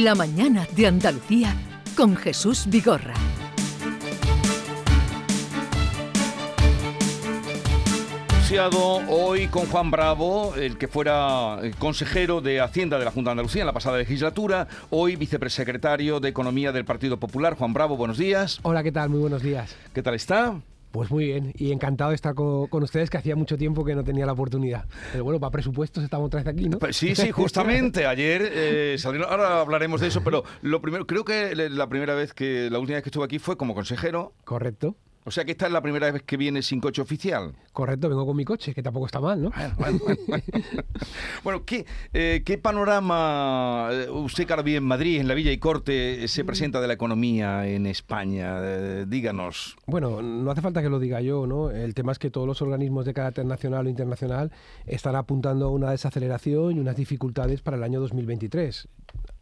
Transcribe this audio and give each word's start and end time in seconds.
La 0.00 0.14
mañana 0.14 0.66
de 0.74 0.86
Andalucía 0.86 1.54
con 1.94 2.16
Jesús 2.16 2.64
Vigorra. 2.66 3.12
hoy 9.08 9.48
con 9.48 9.66
Juan 9.66 9.90
Bravo, 9.90 10.54
el 10.56 10.78
que 10.78 10.88
fuera 10.88 11.58
eh, 11.62 11.72
consejero 11.78 12.40
de 12.40 12.60
Hacienda 12.60 12.98
de 12.98 13.04
la 13.04 13.10
Junta 13.10 13.28
de 13.28 13.32
Andalucía 13.32 13.62
en 13.62 13.66
la 13.66 13.72
pasada 13.72 13.98
legislatura, 13.98 14.66
hoy 14.90 15.16
vicepresecretario 15.16 16.20
de 16.20 16.28
Economía 16.28 16.72
del 16.72 16.84
Partido 16.86 17.18
Popular. 17.18 17.54
Juan 17.56 17.72
Bravo, 17.74 17.96
buenos 17.96 18.18
días. 18.18 18.60
Hola, 18.62 18.82
¿qué 18.82 18.92
tal? 18.92 19.10
Muy 19.10 19.20
buenos 19.20 19.42
días. 19.42 19.74
¿Qué 19.94 20.02
tal 20.02 20.14
está? 20.14 20.60
Pues 20.92 21.10
muy 21.10 21.24
bien, 21.24 21.52
y 21.56 21.72
encantado 21.72 22.10
de 22.10 22.16
estar 22.16 22.34
con, 22.34 22.82
ustedes, 22.82 23.08
que 23.08 23.16
hacía 23.16 23.34
mucho 23.34 23.56
tiempo 23.56 23.82
que 23.82 23.94
no 23.94 24.04
tenía 24.04 24.26
la 24.26 24.32
oportunidad. 24.32 24.84
Pero 25.10 25.24
bueno, 25.24 25.40
para 25.40 25.50
presupuestos 25.50 26.04
estamos 26.04 26.26
otra 26.26 26.42
vez 26.42 26.46
aquí, 26.46 26.68
¿no? 26.68 26.78
Pues 26.78 26.96
sí, 26.96 27.14
sí, 27.14 27.30
justamente. 27.32 28.06
Ayer 28.06 28.50
eh, 28.52 28.96
salieron, 28.98 29.30
ahora 29.30 29.60
hablaremos 29.60 30.02
de 30.02 30.08
eso, 30.08 30.22
pero 30.22 30.44
lo 30.60 30.82
primero, 30.82 31.06
creo 31.06 31.24
que 31.24 31.54
la 31.54 31.88
primera 31.88 32.14
vez 32.14 32.34
que, 32.34 32.68
la 32.70 32.78
última 32.78 32.96
vez 32.96 33.04
que 33.04 33.08
estuve 33.08 33.24
aquí 33.24 33.38
fue 33.38 33.56
como 33.56 33.74
consejero. 33.74 34.34
Correcto. 34.44 34.94
O 35.24 35.30
sea 35.30 35.44
que 35.44 35.52
esta 35.52 35.66
es 35.66 35.72
la 35.72 35.80
primera 35.80 36.10
vez 36.10 36.22
que 36.22 36.36
viene 36.36 36.62
sin 36.62 36.80
coche 36.80 37.00
oficial. 37.00 37.52
Correcto, 37.72 38.08
vengo 38.08 38.26
con 38.26 38.36
mi 38.36 38.44
coche, 38.44 38.74
que 38.74 38.82
tampoco 38.82 39.06
está 39.06 39.20
mal, 39.20 39.40
¿no? 39.40 39.52
Bueno, 41.44 41.64
¿qué, 41.66 41.86
eh, 42.12 42.42
¿qué, 42.44 42.58
panorama 42.58 43.88
eh, 43.92 44.10
usted 44.10 44.46
vive 44.64 44.78
en 44.78 44.84
Madrid, 44.84 45.20
en 45.20 45.28
la 45.28 45.34
Villa 45.34 45.52
y 45.52 45.58
Corte, 45.58 46.26
se 46.26 46.44
presenta 46.44 46.80
de 46.80 46.88
la 46.88 46.94
economía 46.94 47.68
en 47.68 47.86
España? 47.86 48.56
Eh, 48.60 49.06
díganos. 49.06 49.76
Bueno, 49.86 50.22
no 50.22 50.50
hace 50.50 50.60
falta 50.60 50.82
que 50.82 50.88
lo 50.88 50.98
diga 50.98 51.20
yo, 51.20 51.46
¿no? 51.46 51.70
El 51.70 51.94
tema 51.94 52.12
es 52.12 52.18
que 52.18 52.30
todos 52.30 52.46
los 52.46 52.60
organismos 52.60 53.04
de 53.04 53.14
carácter 53.14 53.46
nacional 53.46 53.86
o 53.86 53.90
internacional 53.90 54.50
están 54.86 55.14
apuntando 55.14 55.66
a 55.66 55.70
una 55.70 55.92
desaceleración 55.92 56.76
y 56.76 56.80
unas 56.80 56.96
dificultades 56.96 57.62
para 57.62 57.76
el 57.76 57.84
año 57.84 58.00
2023 58.00 58.88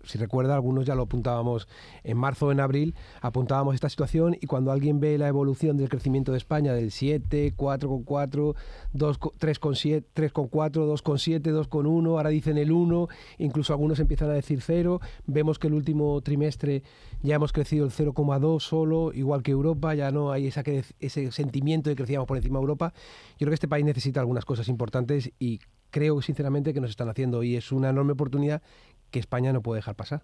si 0.05 0.19
recuerda, 0.19 0.55
algunos 0.55 0.87
ya 0.87 0.95
lo 0.95 1.03
apuntábamos 1.03 1.69
en 2.05 2.17
marzo 2.17 2.47
o 2.47 2.53
en 2.53 2.61
abril, 2.61 2.95
apuntábamos 3.21 3.75
esta 3.75 3.89
situación 3.89 4.37
y 4.41 4.47
cuando 4.47 4.73
alguien 4.73 5.01
ve 5.01 5.19
la 5.19 5.29
evolución 5.29 5.77
del 5.77 5.89
crecimiento 5.89 6.33
de 6.33 6.39
España 6.39 6.73
del 6.73 6.91
7, 6.91 7.55
4,4, 7.57 8.55
3,4, 8.95 10.05
2,7, 10.11 11.41
2,1, 11.43 12.09
ahora 12.09 12.31
dicen 12.31 12.59
el 12.59 12.73
1, 12.73 13.09
incluso 13.39 13.73
algunos 13.73 14.01
empiezan 14.01 14.31
a 14.31 14.35
decir 14.35 14.61
0, 14.63 15.01
vemos 15.27 15.59
que 15.59 15.67
el 15.67 15.75
último 15.75 16.21
trimestre 16.23 16.83
ya 17.23 17.35
hemos 17.35 17.53
crecido 17.53 17.85
el 17.85 17.93
0,2 17.93 18.61
solo, 18.61 19.13
igual 19.13 19.43
que 19.43 19.51
Europa, 19.51 19.95
ya 19.95 20.11
no 20.11 20.33
hay 20.33 20.47
ese 20.49 21.33
sentimiento 21.33 21.91
de 21.91 21.97
que 21.97 22.03
crecíamos 22.03 22.27
por 22.27 22.37
encima 22.37 22.59
de 22.59 22.63
Europa. 22.63 22.93
Yo 23.33 23.39
creo 23.39 23.51
que 23.51 23.55
este 23.55 23.69
país 23.69 23.85
necesita 23.85 24.21
algunas 24.21 24.45
cosas 24.45 24.69
importantes 24.69 25.33
y 25.39 25.61
creo 25.91 26.23
sinceramente 26.23 26.73
que 26.73 26.81
nos 26.81 26.91
están 26.91 27.09
haciendo 27.09 27.43
y 27.43 27.57
es 27.57 27.73
una 27.73 27.91
enorme 27.91 28.13
oportunidad 28.13 28.63
que 29.11 29.19
España 29.19 29.53
no 29.53 29.63
puede 29.63 29.79
dejar 29.79 29.97
pasar. 29.97 30.23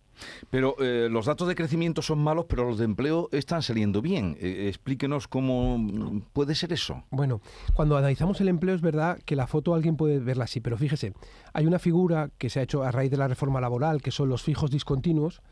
Pero 0.50 0.76
eh, 0.80 1.08
los 1.10 1.26
datos 1.26 1.48
de 1.48 1.54
crecimiento 1.54 2.02
son 2.02 2.18
malos, 2.18 2.46
pero 2.48 2.64
los 2.64 2.78
de 2.78 2.84
empleo 2.84 3.28
están 3.32 3.62
saliendo 3.62 4.02
bien. 4.02 4.36
Eh, 4.40 4.66
explíquenos 4.68 5.28
cómo 5.28 6.22
puede 6.32 6.54
ser 6.54 6.72
eso. 6.72 7.04
Bueno, 7.10 7.40
cuando 7.74 7.96
analizamos 7.96 8.40
el 8.40 8.48
empleo 8.48 8.74
es 8.74 8.80
verdad 8.80 9.18
que 9.24 9.36
la 9.36 9.46
foto 9.46 9.74
alguien 9.74 9.96
puede 9.96 10.18
verla 10.18 10.44
así, 10.44 10.60
pero 10.60 10.76
fíjese, 10.76 11.12
hay 11.52 11.66
una 11.66 11.78
figura 11.78 12.30
que 12.38 12.50
se 12.50 12.60
ha 12.60 12.62
hecho 12.62 12.82
a 12.82 12.90
raíz 12.90 13.10
de 13.10 13.16
la 13.16 13.28
reforma 13.28 13.60
laboral, 13.60 14.02
que 14.02 14.10
son 14.10 14.28
los 14.28 14.42
fijos 14.42 14.70
discontinuos, 14.70 15.42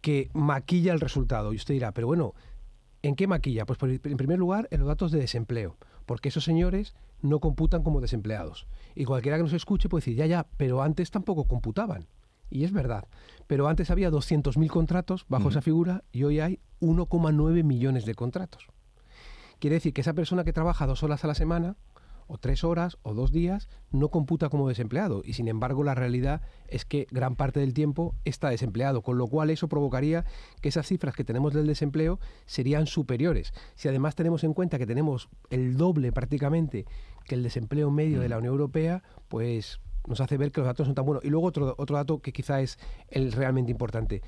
que 0.00 0.30
maquilla 0.34 0.92
el 0.92 1.00
resultado. 1.00 1.52
Y 1.52 1.56
usted 1.56 1.74
dirá, 1.74 1.92
pero 1.92 2.06
bueno, 2.06 2.34
¿en 3.02 3.14
qué 3.16 3.26
maquilla? 3.26 3.64
Pues 3.64 3.78
en 3.82 4.16
primer 4.16 4.38
lugar, 4.38 4.68
en 4.70 4.80
los 4.80 4.88
datos 4.88 5.12
de 5.12 5.20
desempleo, 5.20 5.76
porque 6.06 6.28
esos 6.28 6.44
señores 6.44 6.94
no 7.22 7.40
computan 7.40 7.82
como 7.82 8.00
desempleados. 8.00 8.66
Y 8.94 9.04
cualquiera 9.04 9.38
que 9.38 9.44
nos 9.44 9.52
escuche 9.52 9.88
puede 9.88 10.00
decir, 10.02 10.16
ya, 10.16 10.26
ya, 10.26 10.46
pero 10.56 10.82
antes 10.82 11.10
tampoco 11.10 11.44
computaban. 11.44 12.06
Y 12.52 12.64
es 12.64 12.72
verdad. 12.72 13.08
Pero 13.46 13.66
antes 13.66 13.90
había 13.90 14.10
200.000 14.10 14.68
contratos 14.68 15.24
bajo 15.28 15.48
esa 15.48 15.62
figura 15.62 16.04
y 16.12 16.24
hoy 16.24 16.40
hay 16.40 16.60
1,9 16.80 17.64
millones 17.64 18.04
de 18.04 18.14
contratos. 18.14 18.66
Quiere 19.58 19.74
decir 19.74 19.94
que 19.94 20.02
esa 20.02 20.12
persona 20.12 20.44
que 20.44 20.52
trabaja 20.52 20.86
dos 20.86 21.02
horas 21.02 21.24
a 21.24 21.28
la 21.28 21.34
semana, 21.34 21.76
o 22.26 22.36
tres 22.36 22.62
horas, 22.62 22.98
o 23.02 23.14
dos 23.14 23.32
días, 23.32 23.68
no 23.90 24.10
computa 24.10 24.48
como 24.50 24.68
desempleado. 24.68 25.22
Y 25.24 25.32
sin 25.32 25.48
embargo, 25.48 25.82
la 25.82 25.94
realidad 25.94 26.42
es 26.68 26.84
que 26.84 27.06
gran 27.10 27.36
parte 27.36 27.60
del 27.60 27.72
tiempo 27.72 28.14
está 28.24 28.50
desempleado, 28.50 29.02
con 29.02 29.16
lo 29.16 29.26
cual 29.28 29.50
eso 29.50 29.68
provocaría 29.68 30.24
que 30.60 30.68
esas 30.68 30.86
cifras 30.86 31.14
que 31.14 31.24
tenemos 31.24 31.54
del 31.54 31.66
desempleo 31.66 32.20
serían 32.44 32.86
superiores. 32.86 33.54
Si 33.76 33.88
además 33.88 34.14
tenemos 34.14 34.44
en 34.44 34.52
cuenta 34.52 34.78
que 34.78 34.86
tenemos 34.86 35.30
el 35.50 35.76
doble 35.76 36.12
prácticamente 36.12 36.84
que 37.24 37.34
el 37.34 37.42
desempleo 37.42 37.90
medio 37.90 38.20
de 38.20 38.28
la 38.28 38.38
Unión 38.38 38.52
Europea, 38.52 39.02
pues 39.28 39.80
nos 40.06 40.20
hace 40.20 40.36
ver 40.36 40.52
que 40.52 40.60
los 40.60 40.66
datos 40.66 40.86
son 40.86 40.94
tan 40.94 41.04
buenos. 41.04 41.24
Y 41.24 41.30
luego 41.30 41.46
otro, 41.46 41.74
otro 41.78 41.96
dato 41.96 42.20
que 42.20 42.32
quizá 42.32 42.60
es 42.60 42.78
el 43.08 43.32
realmente 43.32 43.70
importante. 43.70 44.22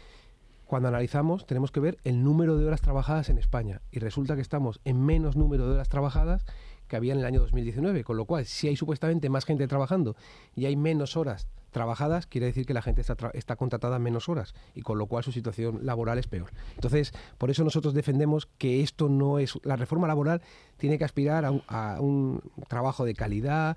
Cuando 0.66 0.88
analizamos 0.88 1.46
tenemos 1.46 1.70
que 1.70 1.80
ver 1.80 1.98
el 2.04 2.24
número 2.24 2.56
de 2.56 2.64
horas 2.64 2.80
trabajadas 2.80 3.28
en 3.28 3.38
España 3.38 3.82
y 3.90 3.98
resulta 3.98 4.34
que 4.34 4.42
estamos 4.42 4.80
en 4.84 5.04
menos 5.04 5.36
número 5.36 5.66
de 5.66 5.74
horas 5.74 5.88
trabajadas 5.88 6.44
que 6.88 6.96
había 6.96 7.12
en 7.12 7.20
el 7.20 7.26
año 7.26 7.40
2019, 7.40 8.04
con 8.04 8.16
lo 8.16 8.24
cual 8.24 8.44
si 8.46 8.68
hay 8.68 8.76
supuestamente 8.76 9.28
más 9.28 9.44
gente 9.44 9.66
trabajando 9.68 10.16
y 10.54 10.66
hay 10.66 10.76
menos 10.76 11.16
horas 11.16 11.48
trabajadas, 11.70 12.26
quiere 12.26 12.46
decir 12.46 12.66
que 12.66 12.72
la 12.74 12.82
gente 12.82 13.00
está, 13.00 13.16
está 13.34 13.56
contratada 13.56 13.98
menos 13.98 14.28
horas 14.28 14.54
y 14.74 14.82
con 14.82 14.96
lo 14.96 15.06
cual 15.06 15.24
su 15.24 15.32
situación 15.32 15.80
laboral 15.82 16.18
es 16.18 16.28
peor. 16.28 16.50
Entonces, 16.76 17.12
por 17.36 17.50
eso 17.50 17.64
nosotros 17.64 17.94
defendemos 17.94 18.46
que 18.58 18.82
esto 18.82 19.08
no 19.08 19.38
es, 19.38 19.58
la 19.64 19.76
reforma 19.76 20.06
laboral 20.06 20.40
tiene 20.76 20.98
que 20.98 21.04
aspirar 21.04 21.44
a 21.44 22.00
un 22.00 22.40
trabajo 22.68 23.04
de 23.04 23.14
calidad, 23.14 23.76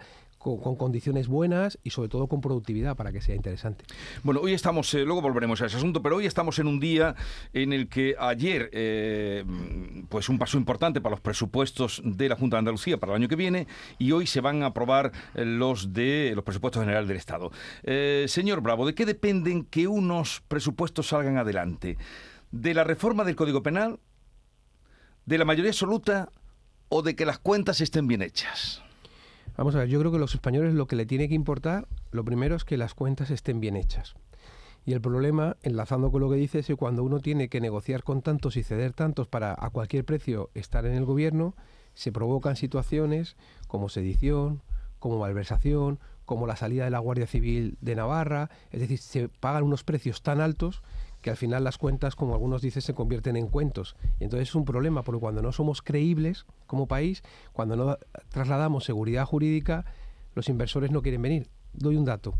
con, 0.55 0.77
condiciones 0.77 1.27
buenas 1.27 1.77
y 1.83 1.89
sobre 1.89 2.07
todo 2.07 2.27
con 2.27 2.39
productividad 2.39 2.95
para 2.95 3.11
que 3.11 3.19
sea 3.19 3.35
interesante. 3.35 3.83
Bueno, 4.23 4.39
hoy 4.39 4.53
estamos, 4.53 4.93
eh, 4.93 5.03
luego 5.03 5.21
volveremos 5.21 5.61
a 5.61 5.65
ese 5.65 5.75
asunto, 5.75 6.01
pero 6.01 6.15
hoy 6.15 6.25
estamos 6.25 6.57
en 6.59 6.67
un 6.67 6.79
día 6.79 7.15
en 7.51 7.73
el 7.73 7.89
que 7.89 8.15
ayer, 8.17 8.69
eh, 8.71 9.43
pues 10.07 10.29
un 10.29 10.37
paso 10.37 10.57
importante 10.57 11.01
para 11.01 11.11
los 11.11 11.21
presupuestos 11.21 12.01
de 12.05 12.29
la 12.29 12.35
Junta 12.35 12.55
de 12.55 12.59
Andalucía 12.59 12.97
para 12.97 13.13
el 13.13 13.17
año 13.17 13.27
que 13.27 13.35
viene 13.35 13.67
y 13.97 14.13
hoy 14.13 14.27
se 14.27 14.39
van 14.39 14.63
a 14.63 14.67
aprobar 14.67 15.11
eh, 15.35 15.43
los 15.43 15.91
de 15.91 16.31
los 16.33 16.45
presupuestos 16.45 16.81
generales 16.81 17.07
del 17.07 17.17
Estado. 17.17 17.51
señor 18.27 18.61
Bravo, 18.61 18.85
¿de 18.85 18.95
qué 18.95 19.05
dependen 19.05 19.65
que 19.65 19.87
unos 19.87 20.41
presupuestos 20.47 21.07
salgan 21.07 21.37
adelante? 21.37 21.97
¿De 22.51 22.73
la 22.73 22.85
reforma 22.85 23.25
del 23.25 23.35
Código 23.35 23.61
Penal? 23.61 23.99
¿De 25.25 25.37
la 25.37 25.45
mayoría 25.45 25.71
absoluta? 25.71 26.29
¿O 26.89 27.01
de 27.01 27.15
que 27.15 27.25
las 27.25 27.39
cuentas 27.39 27.81
estén 27.81 28.07
bien 28.07 28.21
hechas? 28.21 28.86
Vamos 29.57 29.73
a 29.73 29.79
ver, 29.79 29.87
yo 29.87 29.99
creo 29.99 30.11
que 30.11 30.19
los 30.19 30.35
españoles 30.35 30.75
lo 30.75 30.85
que 30.85 30.95
le 30.95 31.07
tiene 31.07 31.27
que 31.27 31.33
importar, 31.33 31.87
lo 32.11 32.23
primero 32.23 32.55
es 32.55 32.63
que 32.63 32.77
las 32.77 32.93
cuentas 32.93 33.31
estén 33.31 33.59
bien 33.59 33.75
hechas. 33.75 34.13
Y 34.85 34.93
el 34.93 35.01
problema, 35.01 35.57
enlazando 35.63 36.11
con 36.11 36.21
lo 36.21 36.29
que 36.29 36.35
dice, 36.35 36.59
es 36.59 36.67
que 36.67 36.75
cuando 36.75 37.03
uno 37.03 37.21
tiene 37.21 37.49
que 37.49 37.59
negociar 37.59 38.03
con 38.03 38.21
tantos 38.21 38.55
y 38.55 38.61
ceder 38.61 38.93
tantos 38.93 39.27
para 39.27 39.55
a 39.57 39.71
cualquier 39.71 40.05
precio 40.05 40.51
estar 40.53 40.85
en 40.85 40.93
el 40.93 41.05
gobierno, 41.05 41.55
se 41.95 42.11
provocan 42.11 42.55
situaciones 42.55 43.35
como 43.67 43.89
sedición, 43.89 44.61
como 44.99 45.17
malversación, 45.17 45.99
como 46.23 46.45
la 46.45 46.55
salida 46.55 46.83
de 46.83 46.91
la 46.91 46.99
Guardia 46.99 47.25
Civil 47.25 47.79
de 47.81 47.95
Navarra, 47.95 48.51
es 48.69 48.79
decir, 48.79 48.99
se 48.99 49.27
pagan 49.27 49.63
unos 49.63 49.83
precios 49.83 50.21
tan 50.21 50.39
altos 50.39 50.83
que 51.21 51.29
al 51.29 51.37
final 51.37 51.63
las 51.63 51.77
cuentas, 51.77 52.15
como 52.15 52.33
algunos 52.33 52.61
dicen, 52.61 52.81
se 52.81 52.93
convierten 52.93 53.35
en 53.35 53.47
cuentos. 53.47 53.95
Y 54.19 54.25
entonces 54.25 54.49
es 54.49 54.55
un 54.55 54.65
problema, 54.65 55.03
porque 55.03 55.19
cuando 55.19 55.41
no 55.41 55.51
somos 55.51 55.81
creíbles 55.81 56.45
como 56.65 56.87
país, 56.87 57.23
cuando 57.53 57.75
no 57.75 57.97
trasladamos 58.29 58.85
seguridad 58.85 59.25
jurídica, 59.25 59.85
los 60.35 60.49
inversores 60.49 60.91
no 60.91 61.01
quieren 61.01 61.21
venir. 61.21 61.49
Doy 61.73 61.95
un 61.95 62.05
dato. 62.05 62.35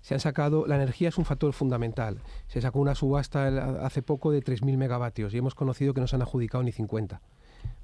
Se 0.00 0.14
han 0.14 0.20
sacado, 0.20 0.66
la 0.66 0.76
energía 0.76 1.08
es 1.08 1.18
un 1.18 1.24
factor 1.24 1.52
fundamental. 1.52 2.20
Se 2.46 2.60
sacó 2.60 2.78
una 2.78 2.94
subasta 2.94 3.84
hace 3.84 4.02
poco 4.02 4.30
de 4.30 4.42
3.000 4.42 4.76
megavatios 4.76 5.34
y 5.34 5.38
hemos 5.38 5.54
conocido 5.54 5.92
que 5.92 6.00
no 6.00 6.06
se 6.06 6.16
han 6.16 6.22
adjudicado 6.22 6.62
ni 6.62 6.72
50. 6.72 7.20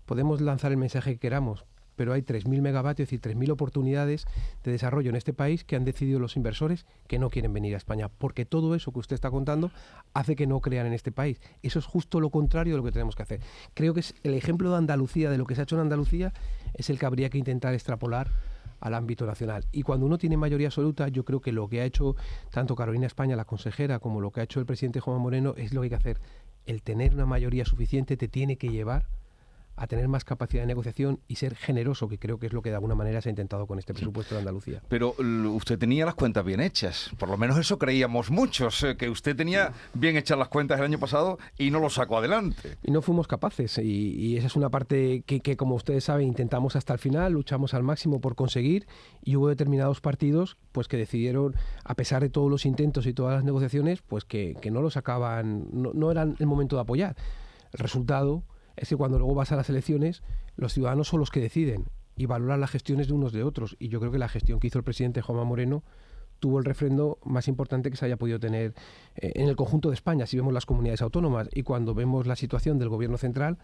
Podemos 0.07 0.41
lanzar 0.41 0.71
el 0.71 0.77
mensaje 0.77 1.15
que 1.15 1.19
queramos, 1.19 1.65
pero 1.97 2.13
hay 2.13 2.23
3.000 2.23 2.61
megavatios 2.61 3.13
y 3.13 3.19
3.000 3.19 3.51
oportunidades 3.51 4.27
de 4.63 4.73
desarrollo 4.73 5.11
en 5.11 5.17
este 5.17 5.33
país 5.33 5.65
que 5.65 5.77
han 5.77 5.85
decidido 5.85 6.19
los 6.19 6.37
inversores 6.37 6.87
que 7.07 7.19
no 7.19 7.31
quieren 7.31 7.53
venir 7.53 7.75
a 7.75 7.79
España, 7.79 8.09
porque 8.09 8.45
todo 8.45 8.75
eso 8.75 8.93
que 8.93 8.99
usted 8.99 9.15
está 9.15 9.31
contando 9.31 9.71
hace 10.13 10.37
que 10.37 10.47
no 10.47 10.61
crean 10.61 10.87
en 10.87 10.93
este 10.93 11.13
país. 11.13 11.41
Eso 11.63 11.79
es 11.79 11.87
justo 11.87 12.21
lo 12.21 12.31
contrario 12.31 12.75
de 12.75 12.79
lo 12.79 12.85
que 12.85 12.93
tenemos 12.93 13.17
que 13.17 13.23
hacer. 13.23 13.41
Creo 13.75 13.95
que 13.95 14.01
es 14.01 14.15
el 14.23 14.35
ejemplo 14.35 14.71
de 14.71 14.77
Andalucía, 14.77 15.31
de 15.31 15.39
lo 15.39 15.47
que 15.47 15.55
se 15.55 15.63
ha 15.63 15.65
hecho 15.65 15.77
en 15.77 15.83
Andalucía, 15.83 16.33
es 16.75 16.91
el 16.91 16.99
que 16.99 17.07
habría 17.07 17.31
que 17.31 17.39
intentar 17.39 17.75
extrapolar 17.75 18.31
al 18.81 18.95
ámbito 18.95 19.27
nacional. 19.27 19.65
Y 19.73 19.83
cuando 19.83 20.07
uno 20.07 20.19
tiene 20.19 20.37
mayoría 20.37 20.69
absoluta, 20.69 21.09
yo 21.09 21.25
creo 21.25 21.41
que 21.41 21.53
lo 21.53 21.69
que 21.69 21.81
ha 21.81 21.85
hecho 21.85 22.17
tanto 22.51 22.77
Carolina 22.77 23.07
España, 23.07 23.35
la 23.35 23.47
consejera, 23.47 23.99
como 23.99 24.21
lo 24.21 24.31
que 24.31 24.41
ha 24.41 24.45
hecho 24.45 24.61
el 24.61 24.67
presidente 24.67 25.01
Juan 25.01 25.21
Moreno, 25.21 25.55
es 25.57 25.73
lo 25.73 25.81
que 25.81 25.87
hay 25.87 25.91
que 25.91 25.97
hacer. 25.97 26.21
El 26.67 26.83
tener 26.83 27.15
una 27.15 27.27
mayoría 27.27 27.65
suficiente 27.65 28.17
te 28.17 28.29
tiene 28.29 28.57
que 28.57 28.69
llevar 28.69 29.07
a 29.77 29.87
tener 29.87 30.09
más 30.09 30.25
capacidad 30.25 30.63
de 30.63 30.67
negociación 30.67 31.21
y 31.27 31.37
ser 31.37 31.57
generoso, 31.57 32.09
que 32.09 32.19
creo 32.19 32.39
que 32.39 32.47
es 32.47 32.53
lo 32.53 32.63
que 32.63 32.71
de 32.71 32.77
alguna 32.77 32.95
manera 32.95 33.21
se 33.21 33.29
ha 33.29 33.31
intentado 33.31 33.67
con 33.67 33.79
este 33.79 33.93
presupuesto 33.93 34.35
de 34.35 34.41
Andalucía. 34.41 34.83
Pero 34.89 35.15
usted 35.19 35.79
tenía 35.79 36.05
las 36.05 36.15
cuentas 36.15 36.45
bien 36.45 36.61
hechas, 36.61 37.11
por 37.19 37.29
lo 37.29 37.37
menos 37.37 37.59
eso 37.59 37.79
creíamos 37.79 38.31
muchos, 38.31 38.83
eh, 38.85 38.97
que 38.97 39.09
usted 39.09 39.37
tenía 39.37 39.73
bien 39.95 40.17
hechas 40.17 40.39
las 40.39 40.49
cuentas 40.49 40.79
el 40.79 40.85
año 40.85 40.99
pasado 40.99 41.39
y 41.59 41.71
no 41.71 41.81
lo 41.81 41.91
sacó 41.91 42.19
adelante. 42.19 42.77
Y 42.83 42.91
no 42.91 43.03
fuimos 43.03 43.27
capaces, 43.27 43.79
y, 43.79 44.37
esa 44.37 44.47
es 44.47 44.57
una 44.57 44.71
parte 44.71 45.23
que, 45.27 45.41
que, 45.41 45.57
como 45.57 45.75
ustedes 45.75 46.05
saben, 46.05 46.27
intentamos 46.27 46.77
hasta 46.77 46.93
el 46.93 46.99
final, 46.99 47.33
luchamos 47.33 47.75
al 47.75 47.83
máximo 47.83 48.21
por 48.21 48.35
conseguir, 48.35 48.87
y 49.23 49.37
hubo 49.37 49.49
determinados 49.49 50.01
partidos 50.01 50.57
pues 50.73 50.89
que 50.89 50.97
decidieron, 50.97 51.55
a 51.85 51.95
pesar 51.95 52.23
de 52.23 52.31
todos 52.31 52.51
los 52.51 52.67
intentos 52.67 53.07
y 53.07 53.15
todas 53.15 53.35
las 53.35 53.45
negociaciones, 53.45 54.03
pues 54.03 54.25
que, 54.25 54.57
que 54.61 54.71
no 54.71 54.83
lo 54.83 54.91
sacaban, 54.91 55.69
no, 55.73 55.93
no 55.95 56.11
eran 56.11 56.37
el 56.39 56.47
momento 56.47 56.77
de 56.77 56.83
apoyar. 56.83 57.17
El 57.73 57.79
resultado 57.79 58.45
es 58.77 58.89
que 58.89 58.97
cuando 58.97 59.19
luego 59.19 59.35
vas 59.35 59.53
a 59.53 59.57
las 59.57 59.69
elecciones, 59.71 60.23
los 60.57 60.73
ciudadanos 60.73 61.09
son 61.09 61.21
los 61.21 61.31
que 61.31 61.41
deciden 61.41 61.87
y 62.17 62.27
valoran 62.27 62.61
las 62.61 62.71
gestiones 62.71 63.09
de 63.09 63.15
unos 63.15 63.33
de 63.33 63.43
otros. 63.43 63.77
Y 63.79 63.89
yo 63.89 64.01
creo 64.01 64.13
que 64.13 64.19
la 64.19 64.29
gestión 64.29 64.61
que 64.61 64.69
hizo 64.69 64.79
el 64.79 64.85
presidente 64.85 65.21
Juanma 65.21 65.45
Moreno 65.45 65.83
tuvo 66.41 66.59
el 66.59 66.65
refrendo 66.65 67.19
más 67.25 67.49
importante 67.49 67.91
que 67.91 67.97
se 67.97 68.05
haya 68.05 68.17
podido 68.17 68.39
tener 68.39 68.75
eh, 69.17 69.33
en 69.35 69.49
el 69.49 69.57
conjunto 69.57 69.89
de 69.89 69.95
España, 69.95 70.27
si 70.27 70.37
vemos 70.37 70.53
las 70.53 70.67
comunidades 70.67 71.03
autónomas. 71.03 71.49
Y 71.53 71.63
cuando 71.63 71.95
vemos 71.95 72.27
la 72.27 72.37
situación 72.37 72.79
del 72.79 72.89
gobierno 72.89 73.19
central, 73.19 73.59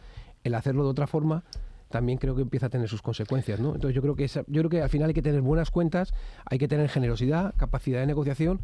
el 0.44 0.54
hacerlo 0.54 0.84
de 0.84 0.90
otra 0.90 1.06
forma 1.06 1.44
también 1.90 2.18
creo 2.18 2.36
que 2.36 2.42
empieza 2.42 2.66
a 2.66 2.70
tener 2.70 2.88
sus 2.88 3.02
consecuencias, 3.02 3.58
¿no? 3.58 3.74
Entonces 3.74 3.94
yo 3.94 4.00
creo 4.00 4.14
que 4.14 4.26
yo 4.28 4.44
creo 4.46 4.70
que 4.70 4.80
al 4.80 4.88
final 4.88 5.08
hay 5.08 5.14
que 5.14 5.22
tener 5.22 5.42
buenas 5.42 5.72
cuentas, 5.72 6.14
hay 6.46 6.58
que 6.58 6.68
tener 6.68 6.88
generosidad, 6.88 7.52
capacidad 7.56 7.98
de 7.98 8.06
negociación 8.06 8.60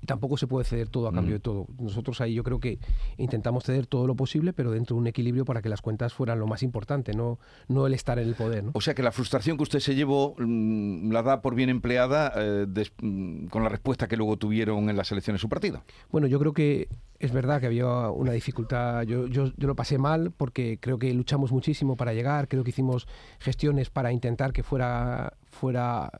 y 0.00 0.06
tampoco 0.06 0.36
se 0.36 0.46
puede 0.46 0.64
ceder 0.64 0.88
todo 0.88 1.08
a 1.08 1.12
cambio 1.12 1.32
mm. 1.32 1.36
de 1.36 1.40
todo. 1.40 1.66
Nosotros 1.78 2.20
ahí 2.20 2.34
yo 2.34 2.42
creo 2.42 2.60
que 2.60 2.78
intentamos 3.18 3.64
ceder 3.64 3.86
todo 3.86 4.06
lo 4.06 4.14
posible, 4.14 4.52
pero 4.52 4.70
dentro 4.70 4.96
de 4.96 5.00
un 5.00 5.06
equilibrio 5.06 5.44
para 5.44 5.62
que 5.62 5.68
las 5.68 5.82
cuentas 5.82 6.14
fueran 6.14 6.38
lo 6.38 6.46
más 6.46 6.62
importante, 6.62 7.12
no, 7.12 7.38
no 7.68 7.86
el 7.86 7.94
estar 7.94 8.18
en 8.18 8.28
el 8.28 8.34
poder. 8.34 8.64
O 8.72 8.80
sea 8.80 8.94
que 8.94 9.02
la 9.02 9.12
frustración 9.12 9.56
que 9.56 9.62
usted 9.62 9.80
se 9.80 9.94
llevó 9.94 10.34
mm, 10.38 11.10
la 11.12 11.22
da 11.22 11.42
por 11.42 11.54
bien 11.54 11.68
empleada 11.68 12.32
eh, 12.36 12.66
mm, 13.02 13.46
con 13.46 13.62
la 13.62 13.68
respuesta 13.68 14.08
que 14.08 14.16
luego 14.16 14.36
tuvieron 14.36 14.88
en 14.88 14.96
las 14.96 15.12
elecciones 15.12 15.40
de 15.40 15.42
su 15.42 15.48
partido. 15.48 15.82
Bueno, 16.10 16.26
yo 16.26 16.38
creo 16.38 16.52
que 16.52 16.88
es 17.18 17.32
verdad 17.32 17.60
que 17.60 17.66
había 17.66 17.86
una 18.08 18.32
dificultad. 18.32 19.02
Yo, 19.02 19.26
yo, 19.26 19.52
yo 19.56 19.68
lo 19.68 19.76
pasé 19.76 19.98
mal 19.98 20.32
porque 20.34 20.78
creo 20.80 20.98
que 20.98 21.12
luchamos 21.12 21.52
muchísimo 21.52 21.96
para 21.96 22.14
llegar, 22.14 22.48
creo 22.48 22.64
que 22.64 22.70
hicimos 22.70 23.06
gestiones 23.38 23.90
para 23.90 24.12
intentar 24.12 24.54
que 24.54 24.62
fuera, 24.62 25.34
fuera 25.50 26.10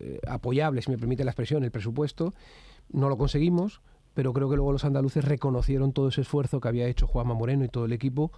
eh, 0.00 0.20
apoyable, 0.28 0.82
si 0.82 0.90
me 0.90 0.98
permite 0.98 1.24
la 1.24 1.30
expresión, 1.30 1.64
el 1.64 1.70
presupuesto 1.70 2.34
no 2.92 3.08
lo 3.08 3.16
conseguimos, 3.16 3.80
pero 4.14 4.32
creo 4.32 4.48
que 4.48 4.56
luego 4.56 4.72
los 4.72 4.84
andaluces 4.84 5.24
reconocieron 5.24 5.92
todo 5.92 6.08
ese 6.08 6.22
esfuerzo 6.22 6.60
que 6.60 6.68
había 6.68 6.86
hecho 6.86 7.06
Juanma 7.06 7.34
Moreno 7.34 7.64
y 7.64 7.68
todo 7.68 7.84
el 7.84 7.92
equipo. 7.92 8.32